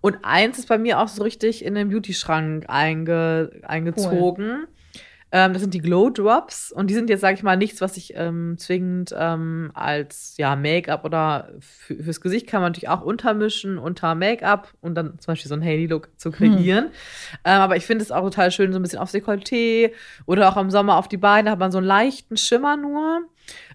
Und 0.00 0.18
eins 0.22 0.60
ist 0.60 0.68
bei 0.68 0.78
mir 0.78 1.00
auch 1.00 1.08
so 1.08 1.24
richtig 1.24 1.64
in 1.64 1.74
den 1.74 1.88
Beauty-Schrank 1.88 2.66
einge 2.68 3.50
eingezogen. 3.62 4.50
Cool. 4.50 4.68
Ähm, 5.32 5.54
das 5.54 5.62
sind 5.62 5.72
die 5.72 5.80
Glow 5.80 6.10
Drops 6.10 6.70
und 6.70 6.88
die 6.88 6.94
sind 6.94 7.08
jetzt, 7.08 7.22
sage 7.22 7.34
ich 7.34 7.42
mal, 7.42 7.56
nichts, 7.56 7.80
was 7.80 7.96
ich 7.96 8.12
ähm, 8.14 8.56
zwingend 8.58 9.14
ähm, 9.18 9.70
als 9.72 10.34
ja, 10.36 10.54
Make-up 10.56 11.06
oder 11.06 11.48
fürs 11.58 12.20
Gesicht 12.20 12.46
kann 12.46 12.60
man 12.60 12.70
natürlich 12.70 12.90
auch 12.90 13.00
untermischen 13.00 13.78
unter 13.78 14.14
Make-up 14.14 14.68
und 14.82 14.94
dann 14.94 15.18
zum 15.18 15.32
Beispiel 15.32 15.48
so 15.48 15.54
einen 15.54 15.64
Haley-Look 15.64 16.10
zu 16.18 16.30
kreieren. 16.30 16.84
Hm. 16.84 16.92
Aber 17.44 17.76
ich 17.76 17.86
finde 17.86 18.04
es 18.04 18.12
auch 18.12 18.22
total 18.22 18.50
schön, 18.50 18.72
so 18.72 18.78
ein 18.78 18.82
bisschen 18.82 18.98
aufs 18.98 19.14
Dekolleté 19.14 19.92
oder 20.26 20.50
auch 20.50 20.58
im 20.58 20.70
Sommer 20.70 20.98
auf 20.98 21.08
die 21.08 21.16
Beine 21.16 21.50
hat 21.50 21.58
man 21.58 21.72
so 21.72 21.78
einen 21.78 21.86
leichten 21.86 22.36
Schimmer 22.36 22.76
nur. 22.76 23.22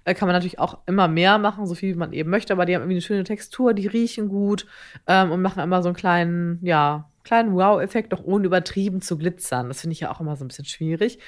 Äh, 0.06 0.14
kann 0.14 0.28
man 0.28 0.36
natürlich 0.36 0.60
auch 0.60 0.78
immer 0.86 1.08
mehr 1.08 1.40
machen, 1.40 1.66
so 1.66 1.76
viel 1.76 1.94
wie 1.94 1.98
man 1.98 2.14
eben 2.14 2.30
möchte, 2.30 2.54
aber 2.54 2.66
die 2.66 2.76
haben 2.76 2.84
irgendwie 2.84 2.98
eine 2.98 3.02
schöne 3.02 3.24
Textur, 3.24 3.74
die 3.74 3.88
riechen 3.88 4.30
gut 4.30 4.68
ähm, 5.08 5.32
und 5.32 5.42
machen 5.42 5.62
immer 5.62 5.82
so 5.82 5.90
einen 5.90 5.96
kleinen, 5.96 6.60
ja, 6.62 7.10
kleinen 7.28 7.54
Wow-Effekt, 7.54 8.14
doch 8.14 8.24
ohne 8.24 8.46
übertrieben 8.46 9.02
zu 9.02 9.18
glitzern. 9.18 9.68
Das 9.68 9.82
finde 9.82 9.94
ich 9.94 10.00
ja 10.00 10.12
auch 10.12 10.20
immer 10.20 10.36
so 10.36 10.46
ein 10.46 10.48
bisschen 10.48 10.66
schwierig. 10.66 11.20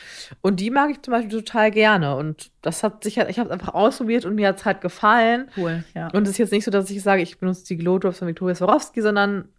Und 0.42 0.60
die 0.60 0.72
mag 0.72 0.90
ich 0.90 1.02
zum 1.02 1.12
Beispiel 1.12 1.32
total 1.32 1.72
gerne. 1.72 2.16
Und 2.16 2.52
das 2.62 2.84
hat 2.84 3.04
sich 3.04 3.18
halt, 3.18 3.30
ich 3.30 3.38
habe 3.38 3.50
es 3.50 3.54
einfach 3.54 3.74
ausprobiert 3.74 4.26
und 4.26 4.36
mir 4.36 4.48
hat 4.48 4.58
es 4.58 4.66
halt 4.66 4.82
gefallen. 4.82 5.50
Cool, 5.58 5.84
ja. 5.94 6.08
Und 6.14 6.24
es 6.24 6.32
ist 6.32 6.38
jetzt 6.38 6.52
nicht 6.52 6.66
so, 6.66 6.72
dass 6.72 6.90
ich 6.90 7.02
sage, 7.04 7.22
ich 7.22 7.38
benutze 7.38 7.66
die 7.66 7.78
Glow 7.78 8.00
Drops 8.00 8.20
von 8.20 8.28
Victoria 8.28 8.56
Swarovski, 8.56 9.02
sondern 9.02 9.50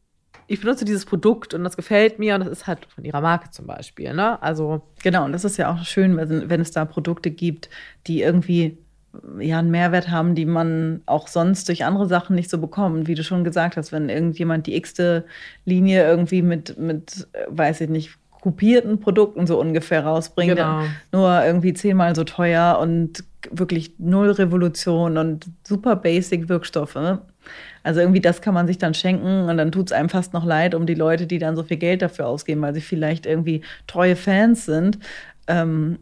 ich 0.46 0.60
benutze 0.60 0.84
dieses 0.84 1.04
Produkt 1.04 1.54
und 1.54 1.62
das 1.62 1.76
gefällt 1.76 2.18
mir 2.18 2.34
und 2.34 2.40
das 2.40 2.48
ist 2.48 2.66
halt 2.66 2.86
von 2.86 3.04
ihrer 3.04 3.20
Marke 3.20 3.50
zum 3.50 3.66
Beispiel. 3.66 4.14
Ne? 4.14 4.42
Also 4.42 4.82
genau, 5.02 5.24
und 5.24 5.32
das 5.32 5.44
ist 5.44 5.58
ja 5.58 5.72
auch 5.72 5.84
schön, 5.84 6.16
wenn, 6.16 6.50
wenn 6.50 6.60
es 6.60 6.72
da 6.72 6.84
Produkte 6.84 7.30
gibt, 7.30 7.70
die 8.06 8.22
irgendwie 8.22 8.78
ja 9.40 9.58
einen 9.58 9.70
Mehrwert 9.70 10.10
haben, 10.10 10.34
die 10.34 10.46
man 10.46 11.02
auch 11.06 11.28
sonst 11.28 11.68
durch 11.68 11.84
andere 11.84 12.06
Sachen 12.06 12.36
nicht 12.36 12.50
so 12.50 12.58
bekommt. 12.58 13.08
Wie 13.08 13.14
du 13.14 13.24
schon 13.24 13.44
gesagt 13.44 13.76
hast, 13.76 13.92
wenn 13.92 14.08
irgendjemand 14.08 14.66
die 14.66 14.76
x-te 14.76 15.24
Linie 15.64 16.06
irgendwie 16.06 16.42
mit, 16.42 16.78
mit, 16.78 17.26
weiß 17.48 17.80
ich 17.82 17.88
nicht, 17.88 18.16
kopierten 18.40 19.00
Produkten 19.00 19.46
so 19.46 19.60
ungefähr 19.60 20.04
rausbringt, 20.04 20.56
genau. 20.56 20.82
nur 21.12 21.44
irgendwie 21.44 21.74
zehnmal 21.74 22.14
so 22.16 22.24
teuer 22.24 22.78
und 22.80 23.24
wirklich 23.50 23.94
null 23.98 24.30
Revolution 24.30 25.18
und 25.18 25.46
super 25.66 25.96
basic 25.96 26.48
Wirkstoffe. 26.48 26.96
Also 27.82 28.00
irgendwie 28.00 28.20
das 28.20 28.42
kann 28.42 28.54
man 28.54 28.66
sich 28.66 28.78
dann 28.78 28.94
schenken 28.94 29.48
und 29.48 29.56
dann 29.56 29.72
tut 29.72 29.86
es 29.86 29.92
einem 29.92 30.08
fast 30.08 30.32
noch 30.32 30.44
leid 30.44 30.74
um 30.74 30.86
die 30.86 30.94
Leute, 30.94 31.26
die 31.26 31.38
dann 31.38 31.56
so 31.56 31.62
viel 31.62 31.78
Geld 31.78 32.02
dafür 32.02 32.26
ausgeben, 32.26 32.60
weil 32.62 32.74
sie 32.74 32.80
vielleicht 32.80 33.26
irgendwie 33.26 33.62
treue 33.86 34.16
Fans 34.16 34.66
sind. 34.66 34.98
Ähm, 35.46 35.98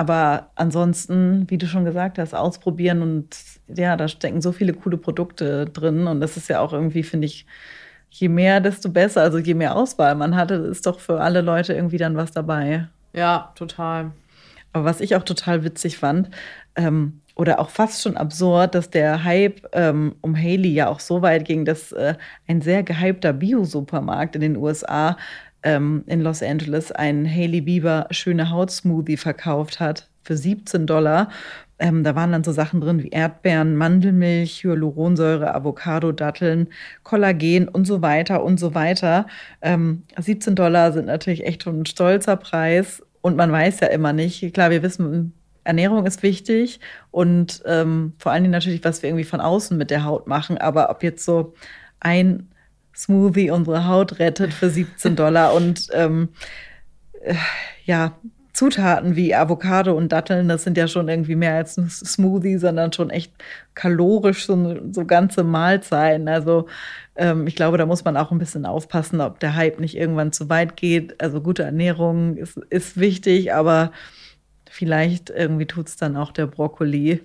aber 0.00 0.48
ansonsten, 0.54 1.44
wie 1.50 1.58
du 1.58 1.66
schon 1.66 1.84
gesagt 1.84 2.18
hast, 2.18 2.34
ausprobieren 2.34 3.02
und 3.02 3.36
ja, 3.68 3.98
da 3.98 4.08
stecken 4.08 4.40
so 4.40 4.50
viele 4.50 4.72
coole 4.72 4.96
Produkte 4.96 5.66
drin 5.66 6.06
und 6.06 6.20
das 6.20 6.38
ist 6.38 6.48
ja 6.48 6.60
auch 6.60 6.72
irgendwie, 6.72 7.02
finde 7.02 7.26
ich, 7.26 7.44
je 8.08 8.30
mehr, 8.30 8.60
desto 8.60 8.88
besser. 8.88 9.20
Also 9.20 9.36
je 9.36 9.52
mehr 9.52 9.76
Auswahl 9.76 10.14
man 10.14 10.36
hatte, 10.36 10.54
ist 10.54 10.86
doch 10.86 11.00
für 11.00 11.20
alle 11.20 11.42
Leute 11.42 11.74
irgendwie 11.74 11.98
dann 11.98 12.16
was 12.16 12.30
dabei. 12.30 12.88
Ja, 13.12 13.52
total. 13.56 14.12
Aber 14.72 14.86
was 14.86 15.02
ich 15.02 15.16
auch 15.16 15.22
total 15.22 15.64
witzig 15.64 15.98
fand, 15.98 16.30
ähm, 16.76 17.20
oder 17.34 17.60
auch 17.60 17.68
fast 17.68 18.00
schon 18.00 18.16
absurd, 18.16 18.74
dass 18.74 18.88
der 18.88 19.22
Hype 19.22 19.66
ähm, 19.74 20.14
um 20.22 20.34
Haley 20.34 20.72
ja 20.72 20.88
auch 20.88 21.00
so 21.00 21.20
weit 21.20 21.44
ging, 21.44 21.66
dass 21.66 21.92
äh, 21.92 22.14
ein 22.48 22.62
sehr 22.62 22.84
gehypter 22.84 23.34
Bio-Supermarkt 23.34 24.34
in 24.34 24.40
den 24.40 24.56
USA 24.56 25.18
ähm, 25.62 26.04
in 26.06 26.20
Los 26.20 26.42
Angeles 26.42 26.92
einen 26.92 27.26
Hailey 27.26 27.60
Bieber 27.60 28.06
schöne 28.10 28.50
Haut 28.50 28.70
Smoothie 28.70 29.16
verkauft 29.16 29.80
hat 29.80 30.08
für 30.22 30.36
17 30.36 30.86
Dollar. 30.86 31.30
Ähm, 31.78 32.04
da 32.04 32.14
waren 32.14 32.32
dann 32.32 32.44
so 32.44 32.52
Sachen 32.52 32.80
drin 32.80 33.02
wie 33.02 33.08
Erdbeeren, 33.08 33.74
Mandelmilch, 33.74 34.62
Hyaluronsäure, 34.62 35.54
Avocado, 35.54 36.12
Datteln, 36.12 36.68
Kollagen 37.02 37.68
und 37.68 37.86
so 37.86 38.02
weiter 38.02 38.44
und 38.44 38.60
so 38.60 38.74
weiter. 38.74 39.26
Ähm, 39.62 40.02
17 40.18 40.54
Dollar 40.54 40.92
sind 40.92 41.06
natürlich 41.06 41.46
echt 41.46 41.62
schon 41.62 41.80
ein 41.80 41.86
stolzer 41.86 42.36
Preis 42.36 43.02
und 43.22 43.36
man 43.36 43.50
weiß 43.50 43.80
ja 43.80 43.88
immer 43.88 44.12
nicht. 44.12 44.52
Klar, 44.52 44.70
wir 44.70 44.82
wissen, 44.82 45.32
Ernährung 45.64 46.04
ist 46.06 46.22
wichtig 46.22 46.80
und 47.10 47.62
ähm, 47.66 48.12
vor 48.18 48.32
allen 48.32 48.42
Dingen 48.42 48.52
natürlich, 48.52 48.84
was 48.84 49.02
wir 49.02 49.08
irgendwie 49.08 49.24
von 49.24 49.40
außen 49.40 49.76
mit 49.76 49.90
der 49.90 50.04
Haut 50.04 50.26
machen. 50.26 50.58
Aber 50.58 50.90
ob 50.90 51.02
jetzt 51.02 51.24
so 51.24 51.54
ein 52.00 52.48
Smoothie 52.94 53.50
unsere 53.50 53.86
Haut 53.86 54.18
rettet 54.18 54.52
für 54.52 54.70
17 54.70 55.16
Dollar 55.16 55.54
und 55.54 55.88
ähm, 55.92 56.28
äh, 57.22 57.34
ja, 57.84 58.14
Zutaten 58.52 59.16
wie 59.16 59.34
Avocado 59.34 59.96
und 59.96 60.12
Datteln, 60.12 60.48
das 60.48 60.64
sind 60.64 60.76
ja 60.76 60.88
schon 60.88 61.08
irgendwie 61.08 61.36
mehr 61.36 61.54
als 61.54 61.78
ein 61.78 61.88
Smoothie, 61.88 62.58
sondern 62.58 62.92
schon 62.92 63.08
echt 63.08 63.32
kalorisch, 63.74 64.44
so, 64.44 64.76
so 64.90 65.06
ganze 65.06 65.44
Mahlzeiten. 65.44 66.28
Also 66.28 66.66
ähm, 67.16 67.46
ich 67.46 67.56
glaube, 67.56 67.78
da 67.78 67.86
muss 67.86 68.04
man 68.04 68.16
auch 68.16 68.32
ein 68.32 68.38
bisschen 68.38 68.66
aufpassen, 68.66 69.20
ob 69.20 69.40
der 69.40 69.54
Hype 69.54 69.80
nicht 69.80 69.96
irgendwann 69.96 70.32
zu 70.32 70.50
weit 70.50 70.76
geht. 70.76 71.22
Also 71.22 71.40
gute 71.40 71.62
Ernährung 71.62 72.36
ist, 72.36 72.58
ist 72.68 72.98
wichtig, 72.98 73.54
aber 73.54 73.92
vielleicht 74.68 75.30
irgendwie 75.30 75.66
tut 75.66 75.88
es 75.88 75.96
dann 75.96 76.16
auch 76.16 76.32
der 76.32 76.46
Brokkoli 76.46 77.22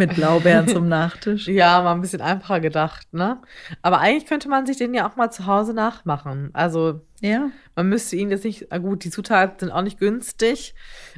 mit 0.00 0.16
Blaubeeren 0.16 0.66
zum 0.66 0.88
Nachtisch. 0.88 1.46
Ja, 1.46 1.82
mal 1.82 1.92
ein 1.92 2.00
bisschen 2.00 2.22
einfacher 2.22 2.58
gedacht, 2.58 3.12
ne? 3.12 3.40
Aber 3.82 4.00
eigentlich 4.00 4.26
könnte 4.26 4.48
man 4.48 4.66
sich 4.66 4.78
den 4.78 4.94
ja 4.94 5.08
auch 5.08 5.16
mal 5.16 5.30
zu 5.30 5.46
Hause 5.46 5.74
nachmachen. 5.74 6.50
Also, 6.54 7.02
ja. 7.20 7.50
man 7.76 7.88
müsste 7.88 8.16
ihn 8.16 8.30
jetzt 8.30 8.44
nicht, 8.44 8.68
gut, 8.70 9.04
die 9.04 9.10
Zutaten 9.10 9.58
sind 9.60 9.70
auch 9.70 9.82
nicht 9.82 10.00
günstig, 10.00 10.74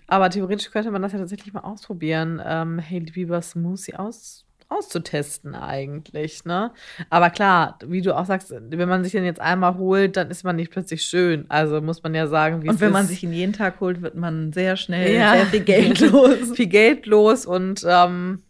aber 0.09 0.29
theoretisch 0.29 0.71
könnte 0.71 0.91
man 0.91 1.01
das 1.01 1.13
ja 1.13 1.19
tatsächlich 1.19 1.55
mal 1.55 1.61
ausprobieren, 1.61 2.43
ähm, 2.45 2.81
Hailey 2.81 3.13
Bieber 3.13 3.41
Smoothie 3.41 3.95
aus, 3.95 4.45
auszutesten 4.69 5.55
eigentlich, 5.55 6.45
ne? 6.45 6.73
Aber 7.09 7.31
kar, 7.31 7.79
wie 7.87 8.03
du 8.03 8.17
auch 8.17 8.27
sagst, 8.27 8.53
wenn 8.53 8.89
man 8.89 9.05
sich 9.05 9.13
den 9.13 9.25
jetzt 9.25 9.41
einmal 9.41 9.77
holt, 9.77 10.17
dann 10.17 10.31
ist 10.31 10.45
man 10.45 10.57
nicht 10.57 10.73
plötzlich 10.73 11.05
schön. 11.05 11.45
Also 11.49 11.81
muss 11.81 12.03
man 12.03 12.15
ja 12.15 12.27
sagen, 12.27 12.63
wie 12.63 12.69
Und 12.69 12.81
wenn 12.81 12.89
ist. 12.89 12.93
man 12.93 13.07
sich 13.07 13.23
ihn 13.23 13.33
jeden 13.33 13.53
Tag 13.53 13.81
holt, 13.81 14.03
wird 14.03 14.17
man 14.17 14.53
sehr 14.53 14.77
schnell 14.77 15.15
ja. 15.15 15.35
sehr 15.35 15.47
viel 15.47 15.61
Geld 15.61 16.01
los. 16.01 16.53
viel 16.55 16.67
Geld 16.67 17.07
los 17.07 17.47
und 17.47 17.85
ähm, 17.87 18.43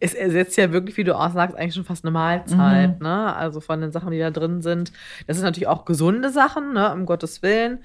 es 0.00 0.14
ersetzt 0.14 0.56
ja 0.56 0.72
wirklich, 0.72 0.96
wie 0.96 1.04
du 1.04 1.16
auch 1.16 1.32
sagst, 1.32 1.56
eigentlich 1.56 1.74
schon 1.74 1.84
fast 1.84 2.04
eine 2.04 2.10
Mahlzeit. 2.10 3.00
Mhm. 3.00 3.06
Ne? 3.06 3.36
Also 3.36 3.60
von 3.60 3.80
den 3.80 3.92
Sachen, 3.92 4.10
die 4.10 4.18
da 4.18 4.30
drin 4.30 4.62
sind. 4.62 4.92
Das 5.26 5.36
sind 5.36 5.44
natürlich 5.44 5.68
auch 5.68 5.84
gesunde 5.84 6.30
Sachen, 6.30 6.72
ne? 6.72 6.92
um 6.92 7.06
Gottes 7.06 7.42
Willen. 7.42 7.78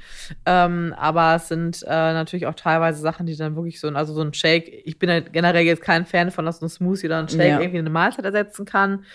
Ähm, 0.46 0.94
aber 0.98 1.36
es 1.36 1.48
sind 1.48 1.84
äh, 1.84 2.14
natürlich 2.14 2.48
auch 2.48 2.56
teilweise 2.56 3.02
Sachen, 3.02 3.26
die 3.26 3.36
dann 3.36 3.56
wirklich 3.56 3.80
so, 3.80 3.90
also 3.90 4.14
so 4.14 4.22
ein 4.22 4.34
Shake, 4.34 4.82
ich 4.86 5.00
bin 5.00 5.10
ja 5.10 5.20
generell 5.20 5.66
jetzt 5.66 5.82
kein 5.82 6.06
Fan 6.06 6.32
von, 6.32 6.46
dass 6.46 6.62
ein 6.62 6.70
Smoothie 6.70 7.08
oder 7.08 7.20
ein 7.20 7.30
Shake 7.30 7.42
ja. 7.42 7.60
irgendwie 7.60 7.80
eine 7.80 7.90
Mahlzeit 7.90 8.26
ersetzen 8.26 8.66
kann. 8.66 9.06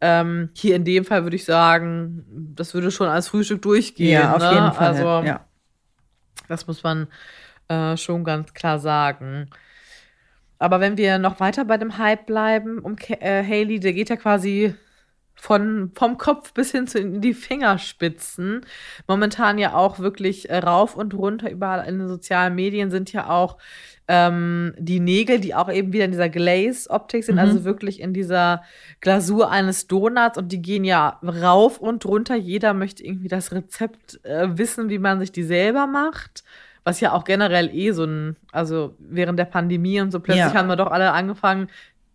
Ähm, 0.00 0.50
hier 0.54 0.76
in 0.76 0.84
dem 0.84 1.04
Fall 1.04 1.24
würde 1.24 1.36
ich 1.36 1.44
sagen, 1.44 2.24
das 2.54 2.74
würde 2.74 2.90
schon 2.90 3.08
als 3.08 3.28
Frühstück 3.28 3.62
durchgehen. 3.62 4.12
Ja, 4.12 4.34
auf 4.34 4.42
ne? 4.42 4.52
jeden 4.52 4.72
Fall. 4.72 4.88
Also, 4.88 5.26
ja. 5.26 5.44
das 6.48 6.66
muss 6.66 6.82
man 6.82 7.08
äh, 7.68 7.96
schon 7.96 8.24
ganz 8.24 8.52
klar 8.54 8.78
sagen. 8.78 9.48
Aber 10.64 10.80
wenn 10.80 10.96
wir 10.96 11.18
noch 11.18 11.40
weiter 11.40 11.66
bei 11.66 11.76
dem 11.76 11.98
Hype 11.98 12.24
bleiben 12.24 12.78
um 12.78 12.96
äh, 13.08 13.44
Haley, 13.44 13.80
der 13.80 13.92
geht 13.92 14.08
ja 14.08 14.16
quasi 14.16 14.74
von, 15.34 15.90
vom 15.94 16.16
Kopf 16.16 16.54
bis 16.54 16.70
hin 16.70 16.86
zu 16.86 16.98
in 16.98 17.20
die 17.20 17.34
Fingerspitzen. 17.34 18.64
Momentan 19.06 19.58
ja 19.58 19.74
auch 19.74 19.98
wirklich 19.98 20.50
rauf 20.50 20.96
und 20.96 21.12
runter 21.12 21.50
überall 21.50 21.86
in 21.86 21.98
den 21.98 22.08
sozialen 22.08 22.54
Medien 22.54 22.90
sind 22.90 23.12
ja 23.12 23.28
auch 23.28 23.58
ähm, 24.08 24.72
die 24.78 25.00
Nägel, 25.00 25.38
die 25.38 25.54
auch 25.54 25.70
eben 25.70 25.92
wieder 25.92 26.06
in 26.06 26.12
dieser 26.12 26.30
Glaze-Optik 26.30 27.24
sind, 27.24 27.34
mhm. 27.34 27.40
also 27.40 27.64
wirklich 27.64 28.00
in 28.00 28.14
dieser 28.14 28.62
Glasur 29.02 29.50
eines 29.50 29.86
Donuts 29.86 30.38
und 30.38 30.50
die 30.50 30.62
gehen 30.62 30.84
ja 30.84 31.20
rauf 31.22 31.78
und 31.78 32.06
runter. 32.06 32.36
Jeder 32.36 32.72
möchte 32.72 33.04
irgendwie 33.04 33.28
das 33.28 33.52
Rezept 33.52 34.24
äh, 34.24 34.56
wissen, 34.56 34.88
wie 34.88 34.98
man 34.98 35.20
sich 35.20 35.30
die 35.30 35.44
selber 35.44 35.86
macht 35.86 36.42
was 36.84 37.00
ja 37.00 37.12
auch 37.12 37.24
generell 37.24 37.74
eh 37.74 37.92
so 37.92 38.04
ein, 38.04 38.36
also 38.52 38.94
während 38.98 39.38
der 39.38 39.46
Pandemie 39.46 40.00
und 40.00 40.10
so 40.10 40.20
plötzlich 40.20 40.52
ja. 40.52 40.54
haben 40.54 40.68
wir 40.68 40.76
doch 40.76 40.90
alle 40.90 41.12
angefangen, 41.12 41.68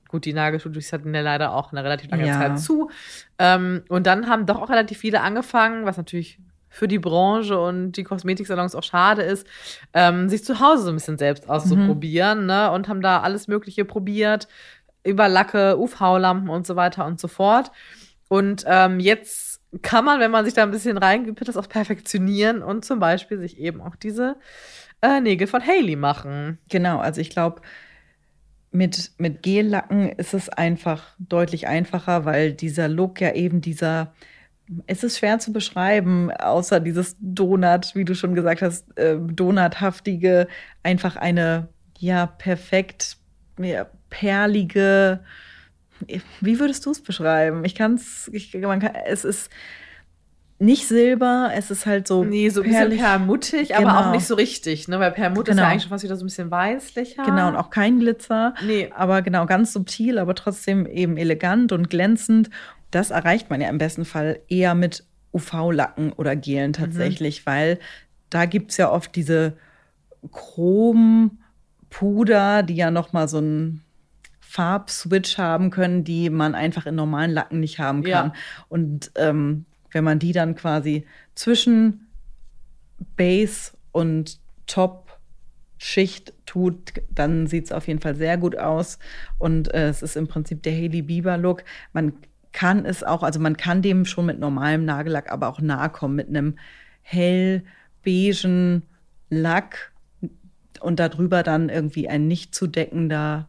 gut, 0.08 0.26
die 0.26 0.34
Nagelstudios 0.34 0.92
hatten 0.94 1.14
ja 1.14 1.22
leider 1.22 1.54
auch 1.54 1.72
eine 1.72 1.84
relativ 1.84 2.12
lange 2.12 2.28
ja. 2.28 2.38
Zeit 2.38 2.60
zu. 2.60 2.90
Ähm, 3.38 3.84
und 3.90 4.08
dann 4.08 4.28
haben 4.28 4.46
doch 4.46 4.62
auch 4.62 4.70
relativ 4.70 4.98
viele 4.98 5.22
angefangen, 5.22 5.86
was 5.86 5.98
natürlich 5.98 6.40
für 6.70 6.88
die 6.88 7.00
Branche 7.00 7.60
und 7.60 7.94
die 7.94 8.04
Kosmetiksalons 8.04 8.76
auch 8.76 8.84
schade 8.84 9.24
ist, 9.24 9.48
ähm, 9.94 10.30
sich 10.30 10.44
zu 10.44 10.60
Hause 10.60 10.84
so 10.84 10.90
ein 10.90 10.96
bisschen 10.96 11.18
selbst 11.18 11.50
auszuprobieren, 11.50 12.42
mhm. 12.42 12.46
ne? 12.46 12.72
Und 12.72 12.88
haben 12.88 13.02
da 13.02 13.22
alles 13.22 13.48
Mögliche 13.48 13.86
probiert, 13.86 14.48
über 15.04 15.28
Lacke, 15.28 15.78
UV-Lampen 15.80 16.50
und 16.50 16.68
so 16.68 16.76
weiter 16.76 17.06
und 17.06 17.20
so 17.20 17.28
fort. 17.28 17.72
Und 18.28 18.64
ähm, 18.68 19.00
jetzt 19.00 19.49
kann 19.82 20.06
man, 20.06 20.20
wenn 20.20 20.32
man 20.32 20.46
sich 20.46 20.54
da 20.54 20.64
ein 20.64 20.72
bisschen 20.72 20.98
reingibt, 20.98 21.48
das 21.48 21.58
auch 21.58 21.70
perfektionieren 21.70 22.64
und 22.64 22.86
zum 22.86 23.00
Beispiel 23.00 23.40
sich 23.40 23.60
eben 23.60 23.82
auch 23.82 23.96
diese 23.96 24.36
äh, 25.02 25.22
Nägel 25.22 25.48
von 25.48 25.66
Haley 25.66 25.96
machen. 25.96 26.58
Genau, 26.70 27.00
also 27.00 27.22
ich 27.22 27.30
glaube, 27.30 27.62
mit, 28.72 29.12
mit 29.18 29.44
Gellacken 29.44 30.10
ist 30.10 30.34
es 30.34 30.50
einfach 30.50 31.16
deutlich 31.20 31.68
einfacher, 31.68 32.26
weil 32.26 32.54
dieser 32.54 32.88
Look 32.88 33.22
ja 33.22 33.34
eben 33.34 33.62
dieser, 33.62 34.14
es 34.88 35.04
ist 35.04 35.18
schwer 35.18 35.40
zu 35.40 35.52
beschreiben, 35.54 36.32
außer 36.32 36.80
dieses 36.80 37.16
Donut, 37.20 37.96
wie 37.96 38.06
du 38.06 38.16
schon 38.16 38.36
gesagt 38.36 38.62
hast, 38.62 38.98
äh, 38.98 39.18
donuthaftige, 39.20 40.48
einfach 40.84 41.16
eine, 41.16 41.68
ja, 41.98 42.28
perfekt, 42.28 43.18
ja, 43.58 43.88
perlige, 44.10 45.22
wie 46.42 46.60
würdest 46.60 46.86
du 46.86 46.92
es 46.92 47.02
beschreiben? 47.02 47.64
Ich 47.66 47.76
kann 47.76 47.96
es, 47.96 48.30
man 48.62 48.80
kann, 48.80 48.94
es 49.06 49.26
ist, 49.26 49.50
nicht 50.62 50.88
Silber, 50.88 51.52
es 51.56 51.72
ist 51.72 51.86
halt 51.86 52.06
so. 52.08 52.26
Nee, 52.26 52.50
so 52.50 52.62
ein 52.62 52.70
bisschen 52.70 52.98
perlmuttig, 52.98 53.70
Genau. 53.70 53.88
aber 53.90 54.08
auch 54.08 54.12
nicht 54.12 54.28
so 54.28 54.36
richtig, 54.36 54.90
ne? 54.90 55.00
Weil 55.00 55.12
Perlmutt 55.12 55.48
ist 55.48 55.54
Genau. 55.56 55.64
ja 55.64 55.70
eigentlich 55.70 55.84
schon 55.84 55.90
fast 55.90 56.04
wieder 56.04 56.18
so 56.18 56.24
ein 56.26 56.28
bisschen 56.28 56.52
weißlicher. 56.52 57.24
Genau, 57.24 57.48
und 57.48 57.56
auch 57.56 57.70
kein 57.70 58.00
Glitzer. 58.00 58.54
Nee. 58.66 58.92
Aber 58.94 59.22
genau, 59.22 59.46
ganz 59.46 59.72
subtil, 59.72 60.20
aber 60.20 60.36
trotzdem 60.36 60.86
eben 60.86 61.16
elegant 61.16 61.72
und 61.72 61.90
glänzend. 61.90 62.50
Das 62.92 63.10
erreicht 63.10 63.50
man 63.50 63.62
ja 63.62 63.70
im 63.70 63.78
besten 63.78 64.04
Fall 64.04 64.42
eher 64.50 64.76
mit 64.76 65.06
UV-Lacken 65.34 66.12
oder 66.14 66.36
Gelen 66.36 66.74
tatsächlich, 66.74 67.46
weil 67.46 67.80
da 68.30 68.46
gibt 68.46 68.72
es 68.72 68.78
ja 68.78 68.92
oft 68.92 69.16
diese 69.16 69.54
Chrom-Puder, 71.90 72.64
die 72.64 72.76
ja 72.76 72.92
noch 72.92 73.14
mal 73.14 73.28
so 73.28 73.38
einen 73.38 73.84
Farbswitch 74.50 75.38
haben 75.38 75.70
können, 75.70 76.04
die 76.04 76.32
man 76.32 76.56
einfach 76.56 76.88
in 76.88 76.96
normalen 76.96 77.30
Lacken 77.30 77.60
nicht 77.60 77.78
haben 77.78 78.02
kann. 78.02 78.30
Ja. 78.30 78.34
Und 78.68 79.12
ähm, 79.14 79.66
wenn 79.92 80.04
man 80.04 80.18
die 80.18 80.32
dann 80.32 80.56
quasi 80.56 81.06
zwischen 81.36 82.08
Base 83.16 83.74
und 83.92 84.40
Top-Schicht 84.66 86.34
tut, 86.48 86.94
dann 87.14 87.46
sieht 87.46 87.66
es 87.66 87.72
auf 87.72 87.88
jeden 87.88 88.02
Fall 88.02 88.16
sehr 88.16 88.38
gut 88.38 88.58
aus. 88.58 88.98
Und 89.38 89.72
äh, 89.72 89.90
es 89.90 90.02
ist 90.02 90.18
im 90.18 90.28
Prinzip 90.28 90.64
der 90.64 90.74
Hailey 90.74 91.04
Bieber-Look. 91.04 91.64
Man 91.94 92.14
kann 92.52 92.86
es 92.86 93.04
auch, 93.04 93.22
also 93.22 93.40
man 93.40 93.56
kann 93.56 93.84
dem 93.84 94.04
schon 94.04 94.26
mit 94.26 94.40
normalem 94.40 94.84
Nagellack 94.84 95.32
aber 95.32 95.50
auch 95.50 95.62
nahe 95.62 95.92
kommen, 95.92 96.16
mit 96.16 96.28
einem 96.28 96.58
hell 97.04 97.64
beigen 98.04 98.82
Lack 99.30 99.92
und 100.80 101.00
darüber 101.00 101.44
dann 101.44 101.70
irgendwie 101.70 102.10
ein 102.10 102.28
nicht 102.28 102.56
zu 102.56 102.66
deckender 102.66 103.48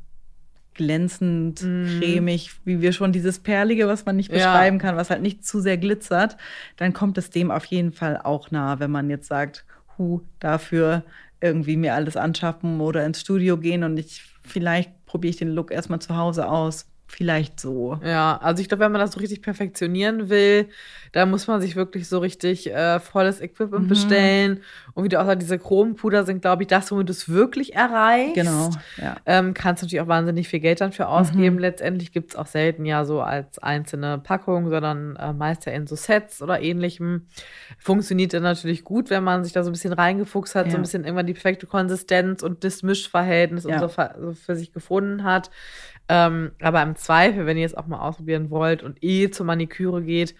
glänzend, 0.74 1.60
cremig, 1.60 2.50
wie 2.64 2.80
wir 2.80 2.92
schon 2.92 3.12
dieses 3.12 3.38
Perlige, 3.38 3.86
was 3.88 4.06
man 4.06 4.16
nicht 4.16 4.30
Mhm. 4.30 4.38
Ja. 4.38 4.52
beschreiben 4.52 4.78
kann, 4.78 4.96
was 4.96 5.10
halt 5.10 5.22
nicht 5.22 5.44
zu 5.44 5.60
sehr 5.60 5.76
glitzert, 5.76 6.36
dann 6.76 6.92
kommt 6.92 7.18
es 7.18 7.30
dem 7.30 7.50
auf 7.50 7.64
jeden 7.66 7.92
Fall 7.92 8.18
auch 8.22 8.50
nah, 8.50 8.78
wenn 8.80 8.90
man 8.90 9.10
jetzt 9.10 9.28
sagt, 9.28 9.64
hu, 9.98 10.20
dafür 10.38 11.04
irgendwie 11.40 11.76
mir 11.76 11.94
alles 11.94 12.16
anschaffen 12.16 12.80
oder 12.80 13.04
ins 13.04 13.20
Studio 13.20 13.56
gehen 13.56 13.82
und 13.84 13.98
ich 13.98 14.22
vielleicht 14.42 14.90
probiere 15.06 15.30
ich 15.30 15.36
den 15.36 15.48
Look 15.54 15.70
erstmal 15.70 16.00
zu 16.00 16.16
Hause 16.16 16.48
aus. 16.48 16.86
Vielleicht 17.12 17.58
so. 17.58 17.98
Ja, 18.04 18.38
also 18.40 18.62
ich 18.62 18.68
glaube, 18.68 18.84
wenn 18.84 18.92
man 18.92 19.00
das 19.00 19.12
so 19.12 19.20
richtig 19.20 19.42
perfektionieren 19.42 20.30
will, 20.30 20.68
da 21.12 21.26
muss 21.26 21.48
man 21.48 21.60
sich 21.60 21.74
wirklich 21.74 22.08
so 22.08 22.18
richtig 22.20 22.72
äh, 22.72 23.00
volles 23.00 23.40
Equipment 23.40 23.84
Mhm. 23.84 23.88
bestellen. 23.88 24.60
Und 24.94 25.04
wie 25.04 25.08
du 25.08 25.20
auch 25.20 25.26
sagst, 25.26 25.42
diese 25.42 25.58
Chrompuder 25.58 26.24
sind, 26.24 26.40
glaube 26.40 26.62
ich, 26.62 26.68
das, 26.68 26.90
womit 26.92 27.08
du 27.08 27.12
es 27.12 27.28
wirklich 27.28 27.74
erreichst. 27.74 28.34
Genau, 28.36 28.70
ja. 28.96 29.16
Ähm, 29.26 29.54
kannst 29.54 29.82
natürlich 29.82 30.00
auch 30.00 30.06
wahnsinnig 30.08 30.48
viel 30.48 30.60
Geld 30.60 30.80
dann 30.80 30.92
für 30.92 31.08
ausgeben. 31.08 31.58
Letztendlich 31.58 32.12
gibt 32.12 32.30
es 32.30 32.36
auch 32.36 32.46
selten 32.46 32.84
ja 32.86 33.04
so 33.04 33.20
als 33.20 33.58
einzelne 33.58 34.18
Packung, 34.18 34.70
sondern 34.70 35.16
äh, 35.16 35.32
meist 35.32 35.66
ja 35.66 35.72
in 35.72 35.88
so 35.88 35.96
Sets 35.96 36.40
oder 36.42 36.62
ähnlichem. 36.62 37.26
Funktioniert 37.78 38.32
dann 38.34 38.44
natürlich 38.44 38.84
gut, 38.84 39.10
wenn 39.10 39.24
man 39.24 39.42
sich 39.42 39.52
da 39.52 39.62
so 39.64 39.70
ein 39.70 39.72
bisschen 39.72 39.92
reingefuchst 39.92 40.54
hat, 40.54 40.66
so 40.66 40.72
Ja. 40.72 40.78
ein 40.78 40.82
bisschen 40.82 41.02
irgendwann 41.04 41.26
die 41.26 41.32
perfekte 41.34 41.66
Konsistenz 41.66 42.42
und 42.44 42.62
das 42.64 42.82
Mischverhältnis 42.84 43.66
und 43.66 43.72
Ja. 43.72 43.80
so, 43.80 43.88
ver- 43.88 44.14
so 44.20 44.32
für 44.32 44.54
sich 44.54 44.72
gefunden 44.72 45.24
hat. 45.24 45.50
Ähm, 46.08 46.52
aber 46.60 46.82
im 46.82 46.96
Zweifel, 46.96 47.46
wenn 47.46 47.56
ihr 47.56 47.66
es 47.66 47.74
auch 47.74 47.86
mal 47.86 48.00
ausprobieren 48.00 48.50
wollt 48.50 48.82
und 48.82 49.02
eh 49.02 49.30
zur 49.30 49.46
Maniküre 49.46 50.02
geht, 50.02 50.34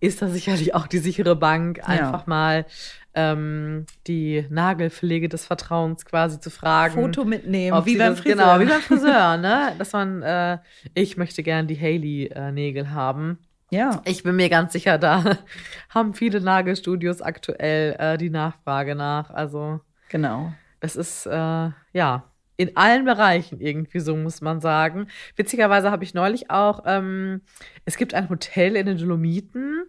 ist 0.00 0.22
das 0.22 0.32
sicherlich 0.32 0.74
auch 0.74 0.86
die 0.86 0.98
sichere 0.98 1.36
Bank, 1.36 1.88
einfach 1.88 2.26
mal 2.26 2.66
ähm, 3.14 3.86
die 4.06 4.44
Nagelpflege 4.50 5.28
des 5.28 5.46
Vertrauens 5.46 6.04
quasi 6.04 6.40
zu 6.40 6.50
fragen. 6.50 6.94
Foto 6.94 7.24
mitnehmen, 7.24 7.76
Ob 7.76 7.86
wie 7.86 7.96
beim 7.96 8.16
Friseur. 8.16 8.36
Genau, 8.36 8.60
wie 8.60 8.66
beim 8.66 8.80
Friseur, 8.80 9.36
ne? 9.38 9.72
Dass 9.78 9.92
man, 9.92 10.22
äh, 10.22 10.58
ich 10.94 11.16
möchte 11.16 11.42
gern 11.42 11.66
die 11.66 11.80
Hailey-Nägel 11.80 12.90
haben. 12.90 13.38
Ja, 13.70 14.02
Ich 14.04 14.22
bin 14.22 14.36
mir 14.36 14.48
ganz 14.50 14.72
sicher, 14.72 14.98
da 14.98 15.38
haben 15.88 16.14
viele 16.14 16.40
Nagelstudios 16.40 17.22
aktuell 17.22 17.96
äh, 17.98 18.18
die 18.18 18.30
Nachfrage 18.30 18.94
nach. 18.94 19.30
Also 19.30 19.80
genau. 20.08 20.52
es 20.80 20.96
ist, 20.96 21.26
äh, 21.26 21.70
ja, 21.92 22.24
in 22.56 22.76
allen 22.76 23.04
Bereichen 23.04 23.60
irgendwie 23.60 24.00
so, 24.00 24.16
muss 24.16 24.40
man 24.40 24.60
sagen. 24.60 25.08
Witzigerweise 25.36 25.90
habe 25.90 26.04
ich 26.04 26.14
neulich 26.14 26.50
auch, 26.50 26.82
ähm, 26.86 27.40
es 27.84 27.96
gibt 27.96 28.14
ein 28.14 28.28
Hotel 28.28 28.76
in 28.76 28.86
den 28.86 28.98
Dolomiten, 28.98 29.82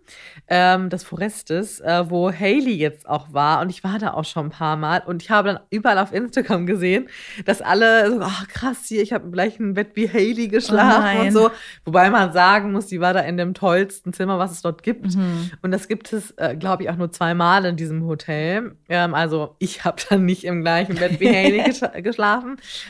ähm, 0.47 0.89
das 0.89 1.03
Forestes, 1.03 1.79
äh, 1.79 2.09
wo 2.09 2.31
Haley 2.31 2.73
jetzt 2.75 3.07
auch 3.07 3.33
war. 3.33 3.61
Und 3.61 3.69
ich 3.69 3.83
war 3.83 3.99
da 3.99 4.13
auch 4.13 4.25
schon 4.25 4.47
ein 4.47 4.49
paar 4.49 4.77
Mal. 4.77 5.01
Und 5.05 5.21
ich 5.21 5.29
habe 5.29 5.49
dann 5.53 5.59
überall 5.69 5.99
auf 5.99 6.11
Instagram 6.13 6.65
gesehen, 6.65 7.07
dass 7.45 7.61
alle 7.61 8.11
so, 8.11 8.19
ach 8.21 8.47
krass, 8.47 8.85
hier, 8.87 9.01
ich 9.01 9.13
habe 9.13 9.25
im 9.25 9.31
gleichen 9.31 9.73
Bett 9.75 9.91
wie 9.93 10.09
Haley 10.09 10.47
geschlafen 10.47 11.03
nein. 11.03 11.19
und 11.27 11.31
so. 11.31 11.51
Wobei 11.85 12.09
man 12.09 12.33
sagen 12.33 12.71
muss, 12.71 12.87
die 12.87 12.99
war 12.99 13.13
da 13.13 13.21
in 13.21 13.37
dem 13.37 13.53
tollsten 13.53 14.11
Zimmer, 14.11 14.39
was 14.39 14.51
es 14.51 14.61
dort 14.61 14.83
gibt. 14.83 15.15
Mhm. 15.15 15.51
Und 15.61 15.71
das 15.71 15.87
gibt 15.87 16.11
es, 16.13 16.31
äh, 16.31 16.55
glaube 16.55 16.83
ich, 16.83 16.89
auch 16.89 16.95
nur 16.97 17.11
zweimal 17.11 17.65
in 17.65 17.75
diesem 17.75 18.05
Hotel. 18.05 18.75
Ähm, 18.89 19.13
also 19.13 19.55
ich 19.59 19.85
habe 19.85 19.97
dann 20.09 20.25
nicht 20.25 20.43
im 20.43 20.61
gleichen 20.61 20.95
Bett 20.95 21.19
wie 21.19 21.29
Haley 21.29 21.61
gesch- 21.69 22.01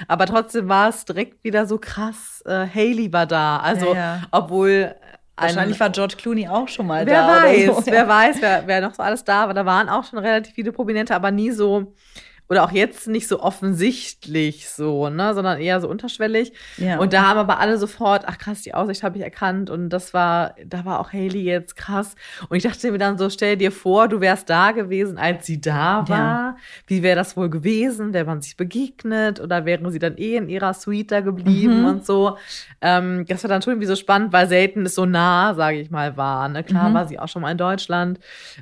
Aber 0.07 0.25
trotzdem 0.25 0.67
war 0.69 0.89
es 0.89 1.05
direkt 1.05 1.43
wieder 1.43 1.65
so 1.65 1.77
krass. 1.77 2.41
Äh, 2.45 2.67
Haley 2.73 3.11
war 3.13 3.25
da. 3.25 3.57
Also, 3.57 3.87
Ja, 3.93 3.95
ja. 3.95 4.21
obwohl. 4.31 4.95
ein- 5.37 5.47
Wahrscheinlich 5.49 5.79
war 5.81 5.89
George 5.89 6.15
Clooney 6.17 6.47
auch 6.47 6.67
schon 6.69 6.87
mal 6.87 7.05
Wer 7.05 7.21
da. 7.21 7.43
weiß, 7.43 7.65
so. 7.65 7.83
wer 7.87 8.07
weiß, 8.07 8.37
wer, 8.41 8.63
wer 8.67 8.79
noch 8.81 8.93
so 8.93 9.03
alles 9.03 9.23
da 9.23 9.47
war. 9.47 9.53
Da 9.53 9.65
waren 9.65 9.89
auch 9.89 10.03
schon 10.05 10.19
relativ 10.19 10.53
viele 10.55 10.71
Prominente, 10.71 11.13
aber 11.13 11.29
nie 11.31 11.51
so, 11.51 11.93
oder 12.47 12.63
auch 12.63 12.71
jetzt 12.71 13.07
nicht 13.07 13.27
so 13.27 13.39
offensichtlich 13.41 14.69
so, 14.69 15.09
ne, 15.09 15.33
sondern 15.33 15.59
eher 15.59 15.81
so 15.81 15.87
unterschwellig. 15.89 16.53
Ja. 16.77 16.99
Und 16.99 17.13
da 17.13 17.23
haben 17.29 17.39
aber 17.39 17.59
alle 17.59 17.77
sofort, 17.77 18.23
ach 18.27 18.37
krass, 18.37 18.61
die 18.61 18.73
Aussicht 18.73 19.03
habe 19.03 19.17
ich 19.17 19.23
erkannt 19.23 19.69
und 19.69 19.89
das 19.89 20.13
war, 20.13 20.55
da 20.65 20.85
war 20.85 20.99
auch 20.99 21.11
Haley 21.13 21.41
jetzt 21.43 21.75
krass. 21.75 22.15
Und 22.49 22.57
ich 22.57 22.63
dachte 22.63 22.91
mir 22.91 22.97
dann 22.97 23.17
so, 23.17 23.29
stell 23.29 23.57
dir 23.57 23.71
vor, 23.71 24.07
du 24.07 24.21
wärst 24.21 24.49
da 24.49 24.71
gewesen, 24.71 25.17
als 25.17 25.45
sie 25.45 25.59
da 25.59 26.07
war. 26.07 26.17
Ja. 26.17 26.55
Wie 26.87 27.01
wäre 27.03 27.15
das 27.15 27.35
wohl 27.35 27.49
gewesen? 27.49 28.13
Wäre 28.13 28.25
man 28.25 28.41
sich 28.41 28.57
begegnet 28.57 29.39
oder 29.39 29.65
wären 29.65 29.89
sie 29.91 29.99
dann 29.99 30.17
eh 30.17 30.35
in 30.35 30.49
ihrer 30.49 30.73
Suite 30.73 31.11
da 31.11 31.21
geblieben 31.21 31.79
Mhm. 31.81 31.85
und 31.85 32.05
so? 32.05 32.37
Ähm, 32.81 33.25
das 33.27 33.43
war 33.43 33.49
dann 33.49 33.61
schon 33.61 33.73
irgendwie 33.73 33.87
so 33.87 33.95
spannend, 33.95 34.33
weil 34.33 34.47
selten 34.47 34.85
es 34.85 34.95
so 34.95 35.05
nah, 35.05 35.53
sage 35.55 35.79
ich 35.79 35.89
mal, 35.91 36.15
war. 36.17 36.47
Ne? 36.49 36.63
Klar 36.63 36.89
Mhm. 36.89 36.93
war 36.93 37.07
sie 37.07 37.19
auch 37.19 37.27
schon 37.27 37.41
mal 37.41 37.51
in 37.51 37.57
Deutschland. 37.57 38.19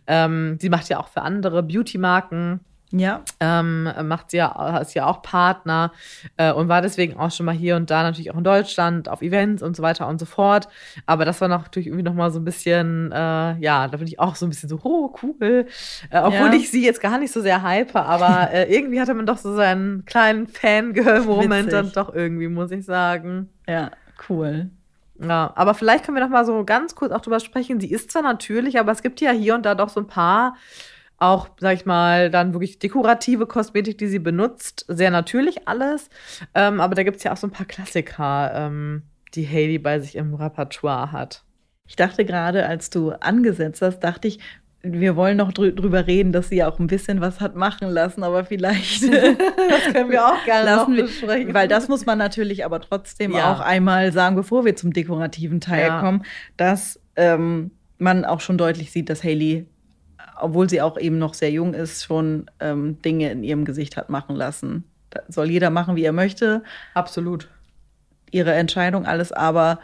Ähm, 0.07 0.57
sie 0.61 0.69
macht 0.69 0.87
ja 0.89 0.99
auch 0.99 1.07
für 1.09 1.21
andere 1.21 1.63
Beauty-Marken 1.63 2.61
ja. 2.95 3.21
ähm, 3.39 3.89
macht 4.03 4.29
sie 4.31 4.37
ja, 4.37 4.77
ist 4.77 4.93
ja 4.93 5.07
auch 5.07 5.21
Partner 5.23 5.91
äh, 6.37 6.51
und 6.53 6.67
war 6.69 6.81
deswegen 6.81 7.17
auch 7.17 7.31
schon 7.31 7.45
mal 7.47 7.55
hier 7.55 7.75
und 7.75 7.89
da 7.89 8.03
natürlich 8.03 8.31
auch 8.31 8.37
in 8.37 8.43
Deutschland 8.43 9.09
auf 9.09 9.21
Events 9.23 9.63
und 9.63 9.75
so 9.75 9.81
weiter 9.81 10.07
und 10.07 10.19
so 10.19 10.25
fort. 10.25 10.67
Aber 11.07 11.25
das 11.25 11.41
war 11.41 11.47
natürlich 11.47 11.87
irgendwie 11.87 12.03
noch 12.03 12.13
mal 12.13 12.29
so 12.31 12.39
ein 12.39 12.45
bisschen, 12.45 13.11
äh, 13.11 13.57
ja, 13.57 13.87
da 13.87 13.97
bin 13.97 14.05
ich 14.07 14.19
auch 14.19 14.35
so 14.35 14.45
ein 14.45 14.49
bisschen 14.49 14.69
so, 14.69 14.79
oh, 14.83 15.13
cool. 15.23 15.65
Äh, 16.11 16.19
obwohl 16.19 16.49
Ja. 16.49 16.53
ich 16.53 16.69
sie 16.69 16.85
jetzt 16.85 17.01
gar 17.01 17.17
nicht 17.17 17.33
so 17.33 17.41
sehr 17.41 17.63
hype, 17.63 17.95
aber 17.95 18.51
äh, 18.51 18.71
irgendwie 18.75 19.01
hatte 19.01 19.13
man 19.15 19.25
doch 19.25 19.37
so 19.37 19.55
seinen 19.55 20.05
kleinen 20.05 20.47
Fangirl-Moment 20.47 21.73
dann 21.73 21.91
doch 21.91 22.13
irgendwie, 22.13 22.47
muss 22.47 22.71
ich 22.71 22.85
sagen. 22.85 23.49
Ja, 23.67 23.89
cool. 24.29 24.69
Ja, 25.19 25.51
aber 25.55 25.73
vielleicht 25.73 26.05
können 26.05 26.17
wir 26.17 26.23
noch 26.23 26.31
mal 26.31 26.45
so 26.45 26.63
ganz 26.65 26.95
kurz 26.95 27.11
auch 27.11 27.21
drüber 27.21 27.39
sprechen. 27.39 27.79
Sie 27.79 27.91
ist 27.91 28.11
zwar 28.11 28.23
natürlich, 28.23 28.79
aber 28.79 28.91
es 28.91 29.01
gibt 29.01 29.21
ja 29.21 29.31
hier 29.31 29.55
und 29.55 29.65
da 29.65 29.75
doch 29.75 29.89
so 29.89 29.99
ein 29.99 30.07
paar 30.07 30.55
auch, 31.23 31.49
sag 31.59 31.73
ich 31.75 31.85
mal, 31.85 32.29
dann 32.29 32.53
wirklich 32.53 32.79
dekorative 32.79 33.45
Kosmetik, 33.47 33.97
die 33.97 34.07
sie 34.07 34.19
benutzt. 34.19 34.85
Sehr 34.87 35.11
natürlich 35.11 35.67
alles. 35.67 36.09
Ähm, 36.53 36.81
aber 36.81 36.95
da 36.95 37.03
gibt 37.03 37.17
es 37.17 37.23
ja 37.23 37.31
auch 37.33 37.37
so 37.37 37.47
ein 37.47 37.51
paar 37.51 37.65
Klassiker, 37.65 38.51
ähm, 38.55 39.03
die 39.33 39.47
Hailey 39.47 39.79
bei 39.79 39.99
sich 39.99 40.15
im 40.15 40.33
Repertoire 40.35 41.11
hat. 41.11 41.43
Ich 41.87 41.95
dachte 41.95 42.23
gerade, 42.25 42.65
als 42.67 42.89
du 42.89 43.11
angesetzt 43.11 43.81
hast, 43.81 43.99
dachte 43.99 44.27
ich, 44.27 44.39
wir 44.85 45.15
wollen 45.15 45.37
noch 45.37 45.53
drü 45.53 45.71
drüber 45.73 46.07
reden, 46.07 46.33
dass 46.33 46.49
sie 46.49 46.57
ja 46.57 46.69
auch 46.69 46.77
ein 46.77 46.87
bisschen 46.87 47.21
was 47.21 47.39
hat 47.39 47.55
machen 47.55 47.87
lassen, 47.89 48.21
aber 48.21 48.43
vielleicht 48.43 49.01
Das 49.69 49.93
können 49.93 50.09
wir 50.11 50.25
auch 50.27 50.43
gerne 50.43 50.65
lassen 50.65 50.95
noch 50.95 51.03
besprechen. 51.03 51.53
weil 51.53 51.67
das 51.69 51.87
muss 51.87 52.05
man 52.05 52.17
natürlich 52.17 52.65
aber 52.65 52.81
trotzdem 52.81 53.31
Ja. 53.31 53.53
auch 53.53 53.59
einmal 53.61 54.11
sagen, 54.11 54.35
bevor 54.35 54.65
wir 54.65 54.75
zum 54.75 54.91
dekorativen 54.91 55.61
Teil 55.61 55.87
Ja. 55.87 55.99
kommen, 56.01 56.23
dass 56.57 56.99
ähm, 57.15 57.71
man 57.97 58.25
auch 58.25 58.41
schon 58.41 58.57
deutlich 58.57 58.91
sieht, 58.91 59.09
dass 59.09 59.23
Haley, 59.23 59.67
obwohl 60.43 60.69
sie 60.69 60.81
auch 60.81 60.97
eben 60.97 61.17
noch 61.17 61.33
sehr 61.33 61.51
jung 61.51 61.73
ist, 61.73 62.03
schon 62.03 62.49
ähm, 62.59 63.01
Dinge 63.01 63.31
in 63.31 63.43
ihrem 63.43 63.65
Gesicht 63.65 63.97
hat 63.97 64.09
machen 64.09 64.35
lassen. 64.35 64.83
Da 65.09 65.21
soll 65.27 65.49
jeder 65.49 65.69
machen, 65.69 65.95
wie 65.95 66.03
er 66.03 66.11
möchte, 66.11 66.63
Absolut. 66.93 67.47
ihre 68.31 68.53
Entscheidung, 68.53 69.05
alles, 69.05 69.31
aber 69.31 69.79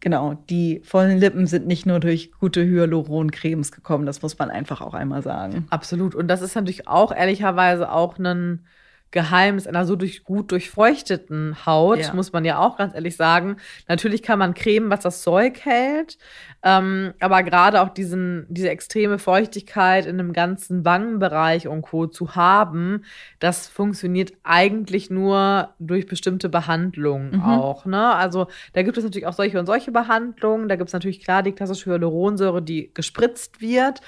genau, 0.00 0.34
die 0.48 0.80
vollen 0.84 1.18
Lippen 1.18 1.46
sind 1.46 1.66
nicht 1.66 1.86
nur 1.86 2.00
durch 2.00 2.32
gute 2.40 2.64
Hyaluron-Cremes 2.64 3.72
gekommen, 3.72 4.06
das 4.06 4.22
muss 4.22 4.38
man 4.38 4.50
einfach 4.50 4.80
auch 4.80 4.94
einmal 4.94 5.22
sagen. 5.22 5.66
Absolut. 5.70 6.14
Und 6.14 6.28
das 6.28 6.42
ist 6.42 6.54
natürlich 6.54 6.88
auch 6.88 7.14
ehrlicherweise 7.14 7.92
auch 7.92 8.18
ein 8.18 8.64
Geheimnis 9.12 9.66
einer 9.66 9.84
so 9.86 9.96
durch, 9.96 10.22
gut 10.24 10.52
durchfeuchteten 10.52 11.56
Haut, 11.66 11.98
Ja. 11.98 12.14
muss 12.14 12.32
man 12.32 12.44
ja 12.44 12.58
auch 12.58 12.76
ganz 12.76 12.94
ehrlich 12.94 13.16
sagen. 13.16 13.56
Natürlich 13.88 14.22
kann 14.22 14.38
man 14.38 14.54
cremen, 14.54 14.88
was 14.90 15.00
das 15.00 15.22
Zeug 15.22 15.60
hält, 15.64 16.16
ähm, 16.62 17.14
aber 17.20 17.42
gerade 17.42 17.80
auch 17.80 17.88
diesen, 17.88 18.46
diese 18.48 18.68
extreme 18.70 19.18
Feuchtigkeit 19.18 20.06
in 20.06 20.20
einem 20.20 20.32
ganzen 20.32 20.84
Wangenbereich 20.84 21.66
und 21.68 21.82
Co. 21.82 22.06
zu 22.06 22.36
haben, 22.36 23.04
das 23.38 23.66
funktioniert 23.66 24.32
eigentlich 24.44 25.10
nur 25.10 25.70
durch 25.78 26.06
bestimmte 26.06 26.48
Behandlungen 26.48 27.36
Mhm. 27.36 27.42
auch. 27.42 27.86
Ne? 27.86 28.14
Also 28.14 28.46
da 28.74 28.82
gibt 28.82 28.96
es 28.98 29.04
natürlich 29.04 29.26
auch 29.26 29.32
solche 29.32 29.58
und 29.58 29.66
solche 29.66 29.90
Behandlungen. 29.90 30.68
Da 30.68 30.76
gibt 30.76 30.88
es 30.88 30.92
natürlich 30.94 31.20
klar 31.20 31.42
die 31.42 31.52
klassische 31.52 31.90
Hyaluronsäure, 31.90 32.62
die 32.62 32.90
gespritzt 32.94 33.60
wird. 33.60 34.00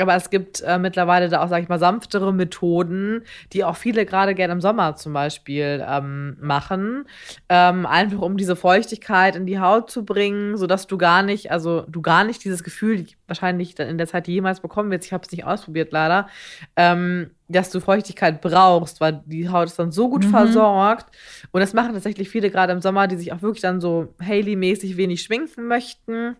Aber 0.00 0.14
es 0.14 0.30
gibt 0.30 0.62
äh, 0.62 0.78
mittlerweile 0.78 1.28
da 1.28 1.42
auch, 1.44 1.48
sag 1.48 1.62
ich 1.62 1.68
mal, 1.68 1.78
sanftere 1.78 2.32
Methoden, 2.32 3.22
die 3.52 3.64
auch 3.64 3.76
viele 3.76 4.06
gerade 4.06 4.34
gerne 4.40 4.54
im 4.54 4.60
Sommer 4.60 4.96
zum 4.96 5.12
Beispiel 5.12 5.84
ähm, 5.86 6.36
machen. 6.40 7.04
Ähm, 7.48 7.86
einfach 7.86 8.20
um 8.20 8.36
diese 8.36 8.56
Feuchtigkeit 8.56 9.36
in 9.36 9.46
die 9.46 9.60
Haut 9.60 9.90
zu 9.90 10.04
bringen, 10.04 10.56
sodass 10.56 10.86
du 10.86 10.98
gar 10.98 11.22
nicht, 11.22 11.50
also 11.52 11.84
du 11.88 12.02
gar 12.02 12.24
nicht 12.24 12.42
dieses 12.44 12.64
Gefühl 12.64 13.06
wahrscheinlich 13.26 13.74
dann 13.74 13.88
in 13.88 13.98
der 13.98 14.06
Zeit 14.08 14.26
jemals 14.28 14.60
bekommen 14.60 14.90
wirst. 14.90 15.04
Ich 15.06 15.12
habe 15.12 15.24
es 15.24 15.30
nicht 15.30 15.44
ausprobiert 15.44 15.92
leider, 15.92 16.28
ähm, 16.76 17.30
dass 17.48 17.70
du 17.70 17.80
Feuchtigkeit 17.80 18.40
brauchst, 18.40 19.00
weil 19.00 19.22
die 19.26 19.48
Haut 19.48 19.66
ist 19.66 19.78
dann 19.78 19.92
so 19.92 20.08
gut 20.08 20.24
Mhm. 20.24 20.30
versorgt. 20.30 21.14
Und 21.52 21.60
das 21.60 21.74
machen 21.74 21.92
tatsächlich 21.92 22.28
viele 22.28 22.50
gerade 22.50 22.72
im 22.72 22.80
Sommer, 22.80 23.06
die 23.06 23.16
sich 23.16 23.32
auch 23.32 23.42
wirklich 23.42 23.62
dann 23.62 23.80
so 23.80 24.14
Hailey-mäßig 24.20 24.96
wenig 24.96 25.22
schminken 25.22 25.66
möchten. 25.66 26.36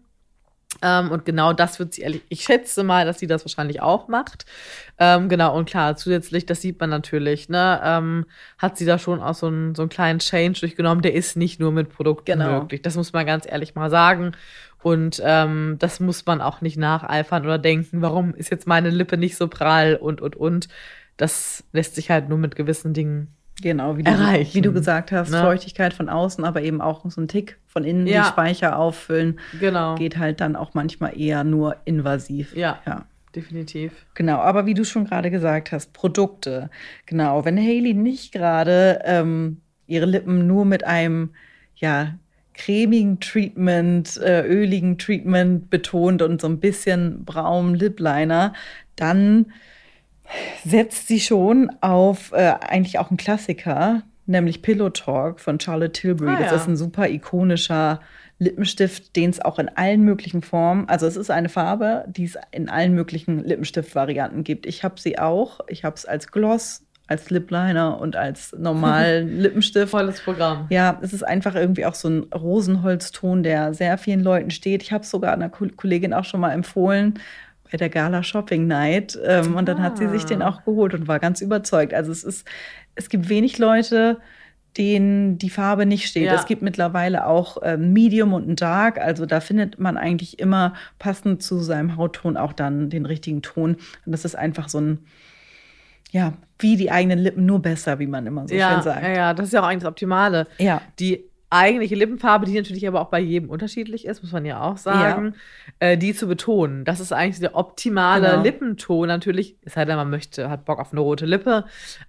Ähm, 0.83 1.11
und 1.11 1.25
genau 1.25 1.53
das 1.53 1.79
wird 1.79 1.95
sie, 1.95 2.03
ehrlich, 2.03 2.23
ich 2.29 2.43
schätze 2.43 2.85
mal, 2.85 3.05
dass 3.05 3.19
sie 3.19 3.27
das 3.27 3.45
wahrscheinlich 3.45 3.83
auch 3.83 4.09
macht. 4.09 4.47
Ähm, 4.99 5.29
genau, 5.29 5.57
und 5.57 5.69
klar, 5.69 5.97
zusätzlich, 5.97 6.47
das 6.47 6.63
sieht 6.63 6.81
man 6.81 6.91
natürlich, 6.91 7.49
ne, 7.49 7.81
ähm, 7.85 8.27
hat 8.57 8.79
sie 8.79 8.87
da 8.87 8.99
schon 8.99 9.21
auch 9.21 9.35
so 9.35 9.49
einen, 9.49 9.75
so 9.75 9.83
einen 9.83 9.89
kleinen 9.89 10.21
Change 10.21 10.61
durchgenommen. 10.61 11.03
Der 11.03 11.15
ist 11.15 11.37
nicht 11.37 11.61
nur 11.61 11.73
mit 11.73 11.91
Produkten 11.93 12.39
Genau. 12.39 12.61
möglich. 12.61 12.83
Das 12.83 12.97
muss 12.97 13.13
man 13.13 13.27
ganz 13.27 13.47
ehrlich 13.47 13.75
mal 13.75 13.91
sagen. 13.91 14.33
Und 14.83 15.21
ähm, 15.25 15.77
das 15.79 16.01
muss 16.01 16.25
man 16.25 16.41
auch 16.41 16.63
nicht 16.63 16.79
nacheifern 16.79 17.45
oder 17.45 17.59
denken, 17.59 18.01
warum 18.01 18.33
ist 18.35 18.51
jetzt 18.51 18.67
meine 18.67 18.89
Lippe 18.89 19.19
nicht 19.19 19.37
so 19.37 19.49
prall 19.49 19.97
und, 19.97 20.23
und, 20.23 20.37
und. 20.37 20.69
Das 21.19 21.65
lässt 21.73 21.97
sich 21.97 22.11
halt 22.11 22.31
nur 22.31 22.39
mit 22.39 22.57
gewissen 22.57 22.95
Dingen 22.95 23.37
Genau, 23.63 23.97
wie 23.97 24.03
du, 24.03 24.11
Erreichen, 24.11 24.55
wie 24.55 24.63
du 24.63 24.73
gesagt 24.73 25.13
hast, 25.13 25.31
ne? 25.31 25.41
Feuchtigkeit 25.41 25.93
von 25.93 26.09
außen, 26.09 26.45
aber 26.45 26.63
eben 26.63 26.81
auch 26.81 27.05
so 27.11 27.21
ein 27.21 27.29
Tick 27.29 27.59
von 27.67 27.85
innen 27.85 28.07
Ja. 28.07 28.23
die 28.23 28.29
Speicher 28.29 28.79
auffüllen. 28.79 29.39
Genau. 29.59 29.97
Geht 29.97 30.17
halt 30.17 30.41
dann 30.41 30.57
auch 30.57 30.75
manchmal 30.75 31.19
eher 31.19 31.45
nur 31.45 31.77
invasiv. 31.85 32.57
Ja. 32.57 32.81
ja. 32.87 33.05
definitiv. 33.37 33.93
Genau, 34.15 34.39
aber 34.39 34.67
wie 34.67 34.75
du 34.75 34.85
schon 34.85 35.05
gerade 35.05 35.31
gesagt 35.31 35.73
hast, 35.73 35.93
Produkte. 35.93 36.71
Genau, 37.07 37.45
wenn 37.45 37.59
Hailey 37.59 37.95
nicht 37.95 38.33
gerade 38.33 39.01
ähm, 39.05 39.61
ihre 39.87 40.07
Lippen 40.07 40.47
nur 40.47 40.65
mit 40.65 40.85
einem, 40.85 41.31
ja, 41.77 42.15
cremigen 42.55 43.21
Treatment, 43.21 44.17
äh, 44.19 44.43
öligen 44.43 44.99
Treatment 44.99 45.71
betont 45.71 46.23
und 46.23 46.41
so 46.41 46.49
ein 46.49 46.61
bisschen 46.61 47.25
braunen 47.25 47.75
Lip 47.75 48.01
Liner, 48.01 48.53
dann 48.97 49.47
setzt 50.65 51.09
sie 51.09 51.21
schon 51.21 51.71
auf 51.81 52.33
äh, 52.33 52.55
eigentlich 52.61 52.99
auch 52.99 53.11
einen 53.11 53.17
Klassiker, 53.17 54.03
nämlich 54.27 54.63
Pillow 54.63 54.91
Talk 54.91 55.41
von 55.41 55.59
Charlotte 55.61 55.93
Tilbury. 55.93 56.33
Ah, 56.35 56.39
das 56.41 56.51
ja. 56.51 56.57
ist 56.57 56.69
ein 56.69 56.77
super 56.77 57.09
ikonischer 57.09 58.01
Lippenstift, 58.39 59.17
den 59.17 59.29
es 59.31 59.41
auch 59.41 59.59
in 59.59 59.69
allen 59.69 60.03
möglichen 60.03 60.41
Formen, 60.41 60.89
also 60.89 61.07
es 61.07 61.17
ist 61.17 61.31
eine 61.31 61.51
Farbe, 61.51 62.05
die 62.09 62.25
es 62.25 62.39
in 62.53 62.71
allen 62.71 62.95
möglichen 62.95 63.45
Lippenstift-Varianten 63.45 64.45
gibt. 64.45 64.65
Ich 64.65 64.83
habe 64.83 64.99
sie 64.99 65.19
auch. 65.19 65.61
Ich 65.69 65.85
habe 65.85 65.95
es 65.97 66.07
als 66.07 66.31
Gloss, 66.33 66.83
als 67.07 67.29
Lip 67.29 67.51
Liner 67.51 68.01
und 68.01 68.17
als 68.17 68.55
normalen 68.59 69.39
Lippenstift. 69.41 69.91
Volles 69.91 70.21
Programm. 70.23 70.67
Ja, 70.71 70.99
es 71.03 71.13
ist 71.13 71.23
einfach 71.23 71.55
irgendwie 71.55 71.85
auch 71.85 71.95
so 71.95 72.09
ein 72.09 72.23
Rosenholzton, 72.33 73.43
der 73.43 73.75
sehr 73.75 73.99
vielen 73.99 74.21
Leuten 74.21 74.51
steht. 74.51 74.83
Ich 74.83 74.93
habe 74.93 75.05
es 75.05 75.11
sogar 75.11 75.35
einer 75.35 75.51
Ko- 75.51 75.69
Kollegin 75.77 76.15
auch 76.15 76.25
schon 76.25 76.41
mal 76.41 76.53
empfohlen 76.53 77.15
bei 77.71 77.77
der 77.77 77.89
Gala 77.89 78.23
Shopping 78.23 78.67
Night. 78.67 79.19
Ähm, 79.25 79.57
und 79.57 79.69
dann 79.69 79.83
hat 79.83 79.99
sie 79.99 80.09
sich 80.09 80.25
den 80.25 80.43
auch 80.43 80.65
geholt 80.65 80.95
und 80.95 81.09
war 81.09 81.19
ganz 81.19 81.41
überzeugt. 81.41 81.95
Also 81.95 82.13
es 82.13 82.25
ist, 82.25 82.47
es 82.95 83.09
gibt 83.09 83.29
wenig 83.29 83.59
Leute, 83.59 84.19
denen 84.77 85.39
die 85.39 85.51
Farbe 85.51 85.87
nicht 85.87 86.07
steht. 86.07 86.27
Ja. 86.27 86.35
Es 86.35 86.47
gibt 86.47 86.63
mittlerweile 86.63 87.27
auch 87.27 87.59
ähm, 87.63 87.93
Medium 87.93 88.33
und 88.33 88.49
ein 88.49 88.57
Dark. 88.57 88.99
Also 88.99 89.27
da 89.27 89.41
findet 89.41 89.79
man 89.79 89.97
eigentlich 89.97 90.39
immer 90.39 90.75
passend 90.99 91.43
zu 91.43 91.59
seinem 91.61 91.97
Hautton 91.97 92.37
auch 92.37 92.53
dann 92.53 92.91
den 92.91 93.07
richtigen 93.07 93.43
Ton. 93.43 93.77
Und 94.07 94.13
das 94.13 94.25
ist 94.25 94.37
einfach 94.37 94.69
so 94.69 94.81
ein, 94.81 94.99
ja, 96.13 96.35
wie 96.59 96.77
die 96.77 96.91
eigenen 96.91 97.19
Lippen, 97.19 97.47
nur 97.47 97.61
besser, 97.61 97.99
wie 97.99 98.07
man 98.07 98.27
immer 98.27 98.47
so 98.47 98.55
ja, 98.55 98.75
schön 98.75 98.83
sagt. 98.83 99.03
ja, 99.03 99.11
ja, 99.11 99.35
das 99.35 99.47
ist 99.47 99.53
ja 99.53 99.61
auch 99.61 99.67
eigentlich 99.67 99.83
das 99.83 99.91
Optimale. 99.91 100.47
Ja. 100.59 100.83
Die 100.99 101.30
eigentliche 101.51 101.97
Lippenfarbe, 101.97 102.47
die 102.47 102.55
natürlich 102.57 102.87
aber 102.87 103.01
auch 103.01 103.09
bei 103.11 103.19
jedem 103.19 103.51
unterschiedlich 103.51 104.07
ist, 104.07 104.23
muss 104.23 104.31
man 104.33 104.45
ja 104.45 104.61
auch 104.63 104.77
sagen, 104.77 105.35
äh, 105.81 105.99
die 105.99 106.15
zu 106.15 106.29
betonen. 106.29 106.85
Das 106.85 107.01
ist 107.01 107.13
eigentlich 107.13 107.41
der 107.41 107.57
optimale 107.57 108.31
Genau. 108.31 108.43
Lippenton. 108.43 109.09
Natürlich, 109.09 109.57
es 109.63 109.75
sei 109.75 109.85
denn, 109.85 109.97
man 109.97 110.11
möchte, 110.11 110.49
hat 110.49 110.65
Bock 110.65 110.79
auf 110.79 110.93
eine 110.93 111.01
rote 111.01 111.27
Lippe. 111.27 111.65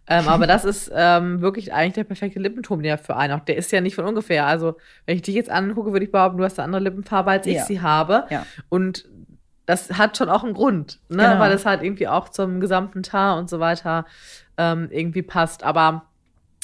Ähm, 0.08 0.28
aber 0.28 0.46
das 0.46 0.64
ist 0.64 0.92
ähm, 0.94 1.42
wirklich 1.42 1.74
eigentlich 1.74 1.94
der 1.94 2.04
perfekte 2.04 2.40
Lippenton, 2.40 2.84
der 2.84 2.98
für 3.00 3.16
einen 3.18 3.34
auch. 3.34 3.44
Der 3.44 3.58
ist 3.58 3.72
ja 3.72 3.82
nicht 3.82 3.96
von 3.96 4.06
ungefähr. 4.06 4.46
Also, 4.46 4.78
wenn 5.08 5.16
ich 5.16 5.24
dich 5.24 5.34
jetzt 5.36 5.50
angucke, 5.50 5.92
würde 5.92 6.06
ich 6.06 6.12
behaupten, 6.12 6.38
du 6.38 6.44
hast 6.44 6.60
eine 6.60 6.66
andere 6.66 6.84
Lippenfarbe, 6.84 7.32
als 7.32 7.48
ich 7.48 7.56
Ja. 7.58 7.66
sie 7.66 7.82
habe. 7.82 8.26
Ja. 8.30 8.46
Und 8.70 9.10
das 9.66 9.98
hat 9.98 10.18
schon 10.18 10.30
auch 10.30 10.44
einen 10.44 10.54
Grund, 10.54 11.00
ne? 11.10 11.24
Genau. 11.24 11.40
weil 11.40 11.52
es 11.54 11.66
halt 11.66 11.82
irgendwie 11.82 12.08
auch 12.08 12.30
zum 12.30 12.60
gesamten 12.60 13.04
Teint 13.04 13.40
und 13.40 13.50
so 13.50 13.60
weiter 13.60 14.06
ähm, 14.58 14.90
irgendwie 14.92 15.22
passt. 15.24 15.64
Aber 15.64 16.06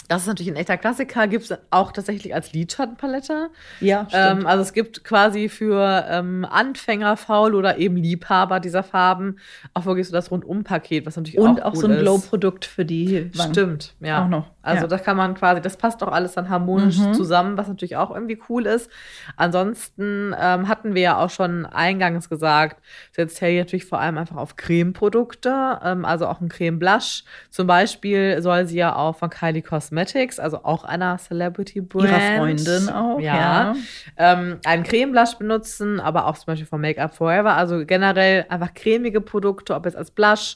das 0.08 0.22
ist 0.22 0.28
natürlich 0.28 0.52
ein 0.52 0.56
echter 0.56 0.78
Klassiker. 0.78 1.28
Gibt 1.28 1.44
es 1.50 1.58
auch 1.70 1.92
tatsächlich 1.92 2.34
als 2.34 2.54
Lidschattenpalette. 2.54 3.50
Ja, 3.82 4.06
stimmt. 4.08 4.42
Ähm, 4.42 4.48
also 4.48 4.62
es 4.62 4.74
gibt 4.74 5.04
quasi 5.04 5.50
für 5.50 6.06
ähm, 6.10 6.46
Anfänger, 6.50 7.18
Faul 7.18 7.56
oder 7.56 7.78
eben 7.78 7.98
Liebhaber 7.98 8.60
dieser 8.60 8.84
Farben 8.84 9.38
auch 9.74 9.86
wirklich 9.86 10.08
so 10.08 10.14
das 10.14 10.32
Rundum-Paket, 10.32 11.06
was 11.06 11.18
natürlich 11.18 11.38
und 11.40 11.62
auch 11.62 11.74
auch 11.74 11.76
so 11.76 11.88
ein. 11.88 12.00
Glow-Produkt 12.00 12.66
für 12.66 12.86
die 12.86 13.30
Wangen. 13.38 13.54
Stimmt, 13.54 13.96
ja. 14.00 14.24
Auch 14.24 14.30
noch, 14.30 14.48
Also 14.62 14.84
ja. 14.84 14.88
das 14.88 15.04
kann 15.04 15.18
man 15.18 15.34
quasi, 15.36 15.62
das 15.62 15.78
passt 15.78 16.02
auch 16.04 16.12
alles 16.12 16.34
dann 16.34 16.50
harmonisch 16.50 16.98
Mhm. 16.98 17.14
zusammen, 17.14 17.58
was 17.58 17.68
natürlich 17.68 17.98
auch 17.98 18.12
irgendwie 18.12 18.40
cool 18.50 18.66
ist. 18.66 18.90
Ansonsten 19.36 20.36
ähm, 20.40 20.68
hatten 20.68 20.96
wir 20.96 21.02
ja 21.02 21.18
auch 21.18 21.30
schon 21.30 21.66
eingangs 21.66 22.30
gesagt, 22.30 22.82
setzt 23.12 23.42
Harry 23.42 23.58
natürlich 23.60 23.86
vor 23.86 24.00
allem 24.00 24.18
einfach 24.18 24.36
auf 24.38 24.56
Cremeprodukte, 24.56 25.80
ähm, 25.84 26.06
also 26.06 26.28
auch 26.28 26.42
ein 26.42 26.50
Creme 26.50 26.80
Blush. 26.80 27.24
Zum 27.50 27.68
Beispiel 27.68 28.42
soll 28.42 28.66
sie 28.68 28.78
ja 28.78 28.96
auch 28.96 29.16
von 29.18 29.30
Kylie 29.30 29.62
Cosmetics, 29.62 29.97
also 30.40 30.64
auch 30.64 30.84
einer 30.84 31.18
Celebrity 31.18 31.82
Brand. 31.82 32.10
Ihrer 32.10 32.38
Freundin 32.38 32.90
auch, 32.90 33.20
ja. 33.20 33.36
ja. 33.36 33.76
Ähm, 34.18 34.60
einen 34.66 34.84
Creme 34.84 35.12
Blush 35.12 35.36
benutzen, 35.36 36.00
aber 36.00 36.28
auch 36.28 36.38
zum 36.38 36.46
Beispiel 36.48 36.68
von 36.68 36.82
Make 36.82 37.02
Up 37.02 37.16
Forever. 37.16 37.56
Also 37.56 37.86
generell 37.86 38.46
einfach 38.50 38.74
cremige 38.74 39.22
Produkte, 39.22 39.76
ob 39.76 39.86
jetzt 39.86 39.98
als 39.98 40.12
Blush 40.12 40.56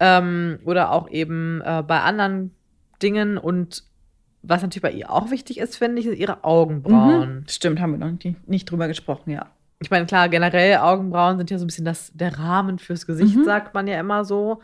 ähm, 0.00 0.58
oder 0.64 0.92
auch 0.92 1.08
eben 1.10 1.60
äh, 1.64 1.82
bei 1.86 2.00
anderen 2.00 2.54
Dingen. 3.02 3.38
Und 3.38 3.84
was 4.42 4.62
natürlich 4.62 4.82
bei 4.82 4.92
ihr 4.92 5.10
auch 5.10 5.30
wichtig 5.30 5.58
ist, 5.58 5.76
finde 5.76 6.00
ich, 6.00 6.06
sind 6.06 6.16
ihre 6.18 6.44
Augenbrauen. 6.44 7.40
Mhm. 7.40 7.44
Stimmt, 7.48 7.80
haben 7.80 7.92
wir 7.92 7.98
noch 7.98 8.10
nicht, 8.24 8.48
nicht 8.48 8.70
drüber 8.70 8.88
gesprochen, 8.88 9.30
ja. 9.30 9.46
Ich 9.82 9.90
meine, 9.90 10.04
klar, 10.04 10.28
generell 10.28 10.76
Augenbrauen 10.78 11.38
sind 11.38 11.50
ja 11.50 11.58
so 11.58 11.64
ein 11.64 11.68
bisschen 11.68 11.86
das, 11.86 12.10
der 12.14 12.38
Rahmen 12.38 12.78
fürs 12.78 13.06
Gesicht, 13.06 13.36
Mhm. 13.36 13.44
sagt 13.44 13.72
man 13.72 13.86
ja 13.86 13.98
immer 13.98 14.26
so. 14.26 14.60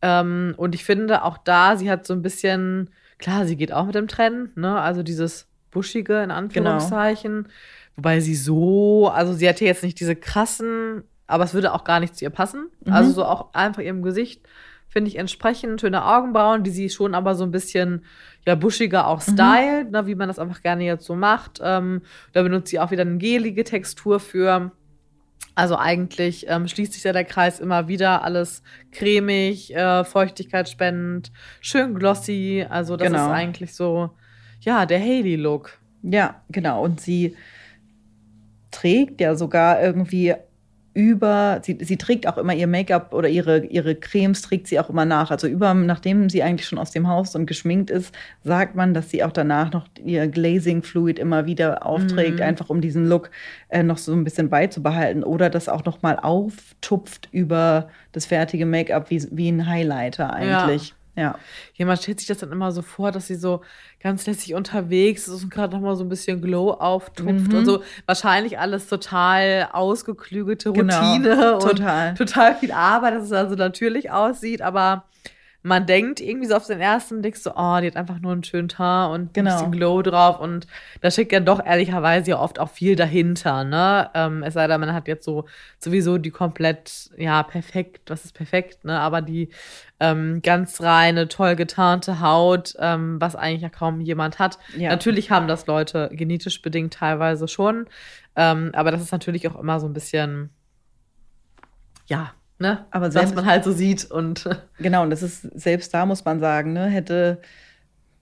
Ähm, 0.00 0.54
und 0.56 0.74
ich 0.74 0.84
finde 0.84 1.22
auch 1.22 1.36
da, 1.38 1.76
sie 1.76 1.90
hat 1.90 2.06
so 2.06 2.14
ein 2.14 2.22
bisschen, 2.22 2.90
klar, 3.24 3.46
sie 3.46 3.56
geht 3.56 3.72
auch 3.72 3.86
mit 3.86 3.94
dem 3.94 4.06
Trend, 4.08 4.56
ne? 4.56 4.78
Also 4.80 5.02
dieses 5.02 5.48
Buschige 5.70 6.22
in 6.22 6.30
Anführungszeichen. 6.30 7.48
Wobei 7.96 8.20
sie 8.20 8.34
so, 8.34 9.08
also 9.08 9.32
sie 9.32 9.48
hatte 9.48 9.64
jetzt 9.64 9.82
nicht 9.82 9.98
diese 9.98 10.14
krassen, 10.14 11.02
aber 11.26 11.44
es 11.44 11.54
würde 11.54 11.72
auch 11.72 11.84
gar 11.84 12.00
nicht 12.00 12.14
zu 12.16 12.24
ihr 12.24 12.30
passen. 12.30 12.68
Mhm. 12.84 12.92
Also 12.92 13.12
so 13.12 13.24
auch 13.24 13.54
einfach 13.54 13.82
ihrem 13.82 14.02
Gesicht, 14.02 14.42
finde 14.88 15.08
ich, 15.08 15.16
entsprechend 15.16 15.80
schöne 15.80 16.04
Augenbrauen, 16.04 16.62
die 16.64 16.70
sie 16.70 16.90
schon 16.90 17.14
aber 17.14 17.34
so 17.34 17.44
ein 17.44 17.50
bisschen 17.50 18.04
ja 18.46 18.54
buschiger 18.56 19.06
auch 19.06 19.26
Mhm. 19.26 19.32
stylt, 19.32 19.90
ne, 19.90 20.06
wie 20.06 20.14
man 20.14 20.28
das 20.28 20.38
einfach 20.38 20.60
gerne 20.60 20.84
jetzt 20.84 21.06
so 21.06 21.14
macht. 21.14 21.60
Ähm, 21.62 22.02
da 22.32 22.42
benutzt 22.42 22.68
sie 22.68 22.78
auch 22.78 22.90
wieder 22.90 23.02
eine 23.02 23.16
gelige 23.18 23.64
Textur 23.64 24.20
für. 24.20 24.70
Also 25.54 25.76
eigentlich 25.76 26.46
ähm, 26.48 26.66
schließt 26.66 26.92
sich 26.92 27.04
ja 27.04 27.12
der 27.12 27.24
Kreis 27.24 27.60
immer 27.60 27.86
wieder, 27.86 28.22
alles 28.24 28.62
cremig, 28.90 29.74
äh, 29.74 30.04
Feuchtigkeit 30.04 30.68
spendend, 30.68 31.30
schön 31.60 31.94
glossy. 31.94 32.66
Also 32.68 32.96
das 32.96 33.06
Genau. 33.08 33.26
ist 33.26 33.30
eigentlich 33.32 33.74
so, 33.74 34.10
ja, 34.60 34.84
der 34.86 34.98
Hailey-Look. 35.00 35.78
Ja, 36.02 36.42
genau. 36.50 36.82
Und 36.82 37.00
sie 37.00 37.36
trägt 38.70 39.20
ja 39.20 39.36
sogar 39.36 39.80
irgendwie 39.80 40.34
über, 40.94 41.60
sie, 41.62 41.76
sie 41.80 41.96
trägt 41.96 42.26
auch 42.28 42.38
immer 42.38 42.54
ihr 42.54 42.66
Make-up 42.68 43.12
oder 43.12 43.28
ihre, 43.28 43.64
ihre 43.66 43.96
Cremes 43.96 44.42
trägt 44.42 44.68
sie 44.68 44.78
auch 44.78 44.88
immer 44.88 45.04
nach. 45.04 45.30
Also 45.30 45.46
über, 45.48 45.74
nachdem 45.74 46.30
sie 46.30 46.42
eigentlich 46.42 46.68
schon 46.68 46.78
aus 46.78 46.92
dem 46.92 47.08
Haus 47.08 47.34
und 47.34 47.46
geschminkt 47.46 47.90
ist, 47.90 48.14
sagt 48.44 48.76
man, 48.76 48.94
dass 48.94 49.10
sie 49.10 49.24
auch 49.24 49.32
danach 49.32 49.72
noch 49.72 49.86
ihr 50.04 50.28
Glazing 50.28 50.82
Fluid 50.84 51.18
immer 51.18 51.46
wieder 51.46 51.84
aufträgt, 51.84 52.38
Mhm. 52.38 52.44
einfach 52.44 52.70
um 52.70 52.80
diesen 52.80 53.06
Look 53.08 53.30
äh, 53.68 53.82
noch 53.82 53.98
so 53.98 54.12
ein 54.12 54.24
bisschen 54.24 54.48
beizubehalten. 54.48 55.24
Oder 55.24 55.50
das 55.50 55.68
auch 55.68 55.84
noch 55.84 56.00
mal 56.02 56.16
auftupft 56.16 57.28
über 57.32 57.88
das 58.12 58.26
fertige 58.26 58.64
Make-up 58.64 59.10
wie, 59.10 59.26
wie 59.32 59.48
ein 59.50 59.66
Highlighter 59.66 60.32
eigentlich. 60.32 60.88
Ja. 60.90 60.94
Jemand 61.74 62.00
stellt 62.02 62.18
sich 62.18 62.28
das 62.28 62.38
dann 62.38 62.50
immer 62.52 62.72
so 62.72 62.82
vor, 62.82 63.12
dass 63.12 63.26
sie 63.28 63.34
so 63.36 63.60
ganz 64.00 64.26
lässig 64.26 64.54
unterwegs 64.54 65.28
ist 65.28 65.42
und 65.44 65.50
gerade 65.50 65.74
nochmal 65.74 65.96
so 65.96 66.04
ein 66.04 66.08
bisschen 66.08 66.40
Glow 66.42 66.72
auftupft 66.72 67.48
Mhm. 67.52 67.54
und 67.54 67.64
so. 67.64 67.82
Wahrscheinlich 68.06 68.58
alles 68.58 68.88
total 68.88 69.68
ausgeklügelte 69.72 70.72
Genau, 70.72 71.00
Routine 71.12 71.54
und 71.56 71.62
total. 71.76 72.14
total 72.14 72.54
viel 72.56 72.72
Arbeit, 72.72 73.14
dass 73.14 73.24
es 73.24 73.32
also 73.32 73.54
natürlich 73.54 74.10
aussieht, 74.10 74.60
aber 74.62 75.04
man 75.66 75.86
denkt 75.86 76.20
irgendwie 76.20 76.46
so 76.46 76.56
auf 76.56 76.66
den 76.66 76.78
ersten 76.78 77.22
Blick 77.22 77.38
so, 77.38 77.50
oh, 77.56 77.78
die 77.80 77.86
hat 77.86 77.96
einfach 77.96 78.20
nur 78.20 78.32
einen 78.32 78.44
schönen 78.44 78.68
Teint 78.68 79.14
und 79.14 79.32
Genau. 79.32 79.50
ein 79.50 79.56
bisschen 79.56 79.72
Glow 79.72 80.02
drauf 80.02 80.38
und 80.38 80.66
da 81.00 81.10
steckt 81.10 81.32
ja 81.32 81.40
doch 81.40 81.64
ehrlicherweise 81.64 82.32
ja 82.32 82.38
oft 82.38 82.60
auch 82.60 82.68
viel 82.68 82.96
dahinter, 82.96 83.64
ne? 83.64 84.10
Ähm, 84.12 84.42
es 84.42 84.52
sei 84.52 84.66
denn, 84.66 84.78
man 84.78 84.92
hat 84.92 85.08
jetzt 85.08 85.24
so 85.24 85.46
sowieso 85.78 86.18
die 86.18 86.30
komplett, 86.30 87.10
ja, 87.16 87.42
perfekt, 87.42 88.10
was 88.10 88.26
ist 88.26 88.34
perfekt, 88.34 88.84
ne? 88.84 89.00
Aber 89.00 89.22
die 89.22 89.48
ähm, 90.00 90.42
ganz 90.42 90.82
reine, 90.82 91.28
toll 91.28 91.56
getarnte 91.56 92.20
Haut, 92.20 92.74
ähm, 92.78 93.18
was 93.18 93.34
eigentlich 93.34 93.62
ja 93.62 93.70
kaum 93.70 94.02
jemand 94.02 94.38
hat. 94.38 94.58
Ja. 94.76 94.90
Natürlich 94.90 95.30
haben 95.30 95.48
das 95.48 95.66
Leute 95.66 96.10
genetisch 96.12 96.60
bedingt 96.60 96.92
teilweise 96.92 97.48
schon, 97.48 97.86
ähm, 98.36 98.70
aber 98.74 98.90
das 98.90 99.00
ist 99.00 99.12
natürlich 99.12 99.48
auch 99.48 99.58
immer 99.58 99.80
so 99.80 99.86
ein 99.86 99.94
bisschen, 99.94 100.50
ja, 102.06 102.34
ne? 102.58 102.84
Aber 102.90 103.06
was 103.06 103.14
selbst- 103.14 103.34
man 103.34 103.46
halt 103.46 103.64
so 103.64 103.72
sieht 103.72 104.10
und 104.10 104.48
Genau, 104.78 105.02
und 105.02 105.10
das 105.10 105.22
ist, 105.22 105.42
selbst 105.58 105.92
da 105.94 106.06
muss 106.06 106.24
man 106.24 106.40
sagen, 106.40 106.72
ne, 106.72 106.86
hätte, 106.86 107.40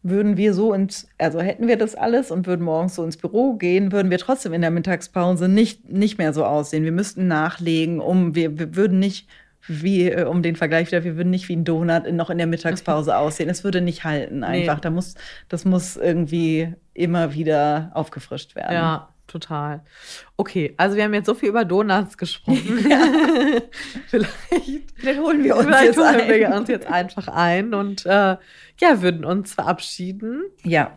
würden 0.02 0.36
wir 0.36 0.52
so 0.54 0.72
ins, 0.74 1.06
also 1.18 1.40
hätten 1.40 1.68
wir 1.68 1.76
das 1.76 1.94
alles 1.94 2.30
und 2.30 2.46
würden 2.46 2.64
morgens 2.64 2.94
so 2.96 3.04
ins 3.04 3.16
Büro 3.16 3.54
gehen, 3.54 3.92
würden 3.92 4.10
wir 4.10 4.18
trotzdem 4.18 4.52
in 4.52 4.60
der 4.60 4.70
Mittagspause 4.72 5.48
nicht, 5.48 5.88
nicht 5.90 6.18
mehr 6.18 6.32
so 6.32 6.44
aussehen. 6.44 6.84
Wir 6.84 6.92
müssten 6.92 7.28
nachlegen, 7.28 8.00
um, 8.00 8.34
wir, 8.34 8.58
wir 8.58 8.74
würden 8.74 8.98
nicht 8.98 9.28
wie, 9.68 10.10
äh, 10.10 10.24
um 10.24 10.42
den 10.42 10.56
Vergleich 10.56 10.88
wieder, 10.88 11.04
wir 11.04 11.16
würden 11.16 11.30
nicht 11.30 11.48
wie 11.48 11.54
ein 11.54 11.64
Donut 11.64 12.10
noch 12.12 12.30
in 12.30 12.38
der 12.38 12.48
Mittagspause 12.48 13.16
aussehen. 13.16 13.48
Es 13.48 13.62
würde 13.62 13.80
nicht 13.80 14.02
halten 14.02 14.42
einfach. 14.42 14.74
Nee. 14.76 14.80
Da 14.82 14.90
muss, 14.90 15.14
das 15.48 15.64
muss 15.64 15.96
irgendwie 15.96 16.74
immer 16.94 17.32
wieder 17.34 17.92
aufgefrischt 17.94 18.56
werden. 18.56 18.74
Ja, 18.74 19.08
total. 19.26 19.82
Okay, 20.36 20.74
also 20.76 20.96
wir 20.96 21.04
haben 21.04 21.14
jetzt 21.14 21.26
so 21.26 21.34
viel 21.34 21.48
über 21.48 21.64
Donuts 21.64 22.18
gesprochen. 22.18 22.58
vielleicht, 24.08 24.32
Vielleicht 24.96 25.20
holen 25.20 25.42
wir 25.44 25.56
uns 25.56 25.64
vielleicht 25.66 25.84
jetzt 25.84 25.96
holen 25.98 26.20
ein. 26.20 26.28
wir 26.28 26.54
uns 26.54 26.68
jetzt 26.68 26.86
einfach 26.86 27.28
ein 27.28 27.74
und 27.74 28.04
äh, 28.06 28.36
ja, 28.80 29.02
würden 29.02 29.24
uns 29.24 29.54
verabschieden. 29.54 30.42
Ja, 30.64 30.92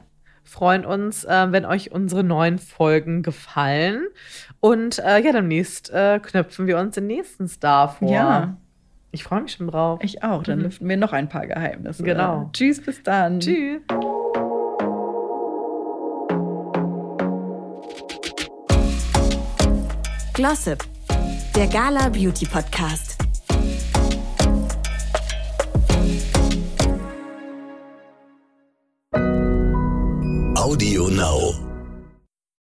Freuen 0.48 0.86
uns, 0.86 1.24
äh, 1.24 1.52
wenn 1.52 1.66
euch 1.66 1.92
unsere 1.92 2.24
neuen 2.24 2.60
Folgen 2.60 3.24
gefallen. 3.24 4.06
Und 4.60 5.00
äh, 5.00 5.18
ja, 5.20 5.32
demnächst 5.32 5.90
äh, 5.90 6.20
knöpfen 6.20 6.68
wir 6.68 6.78
uns 6.78 6.94
den 6.94 7.08
nächsten 7.08 7.48
Star 7.48 7.90
vor. 7.96 8.12
Ja. 8.12 8.56
Ich 9.10 9.24
freue 9.24 9.42
mich 9.42 9.54
schon 9.54 9.68
drauf. 9.70 10.02
ich 10.04 10.22
auch. 10.24 10.44
Dann 10.44 10.60
Mhm. 10.60 10.66
lüften 10.66 10.88
wir 10.88 10.98
noch 10.98 11.14
ein 11.14 11.30
paar 11.30 11.48
Geheimnisse. 11.48 12.04
Genau. 12.04 12.52
Tschüss, 12.54 12.80
bis 12.80 13.02
dann. 13.02 13.40
Tschüss. 13.40 13.82
Glossip, 20.36 20.84
der 21.56 21.67
Gala 21.67 22.10
Beauty 22.10 22.45
Podcast. 22.45 23.15
Audio 30.58 31.08
Now. 31.08 31.64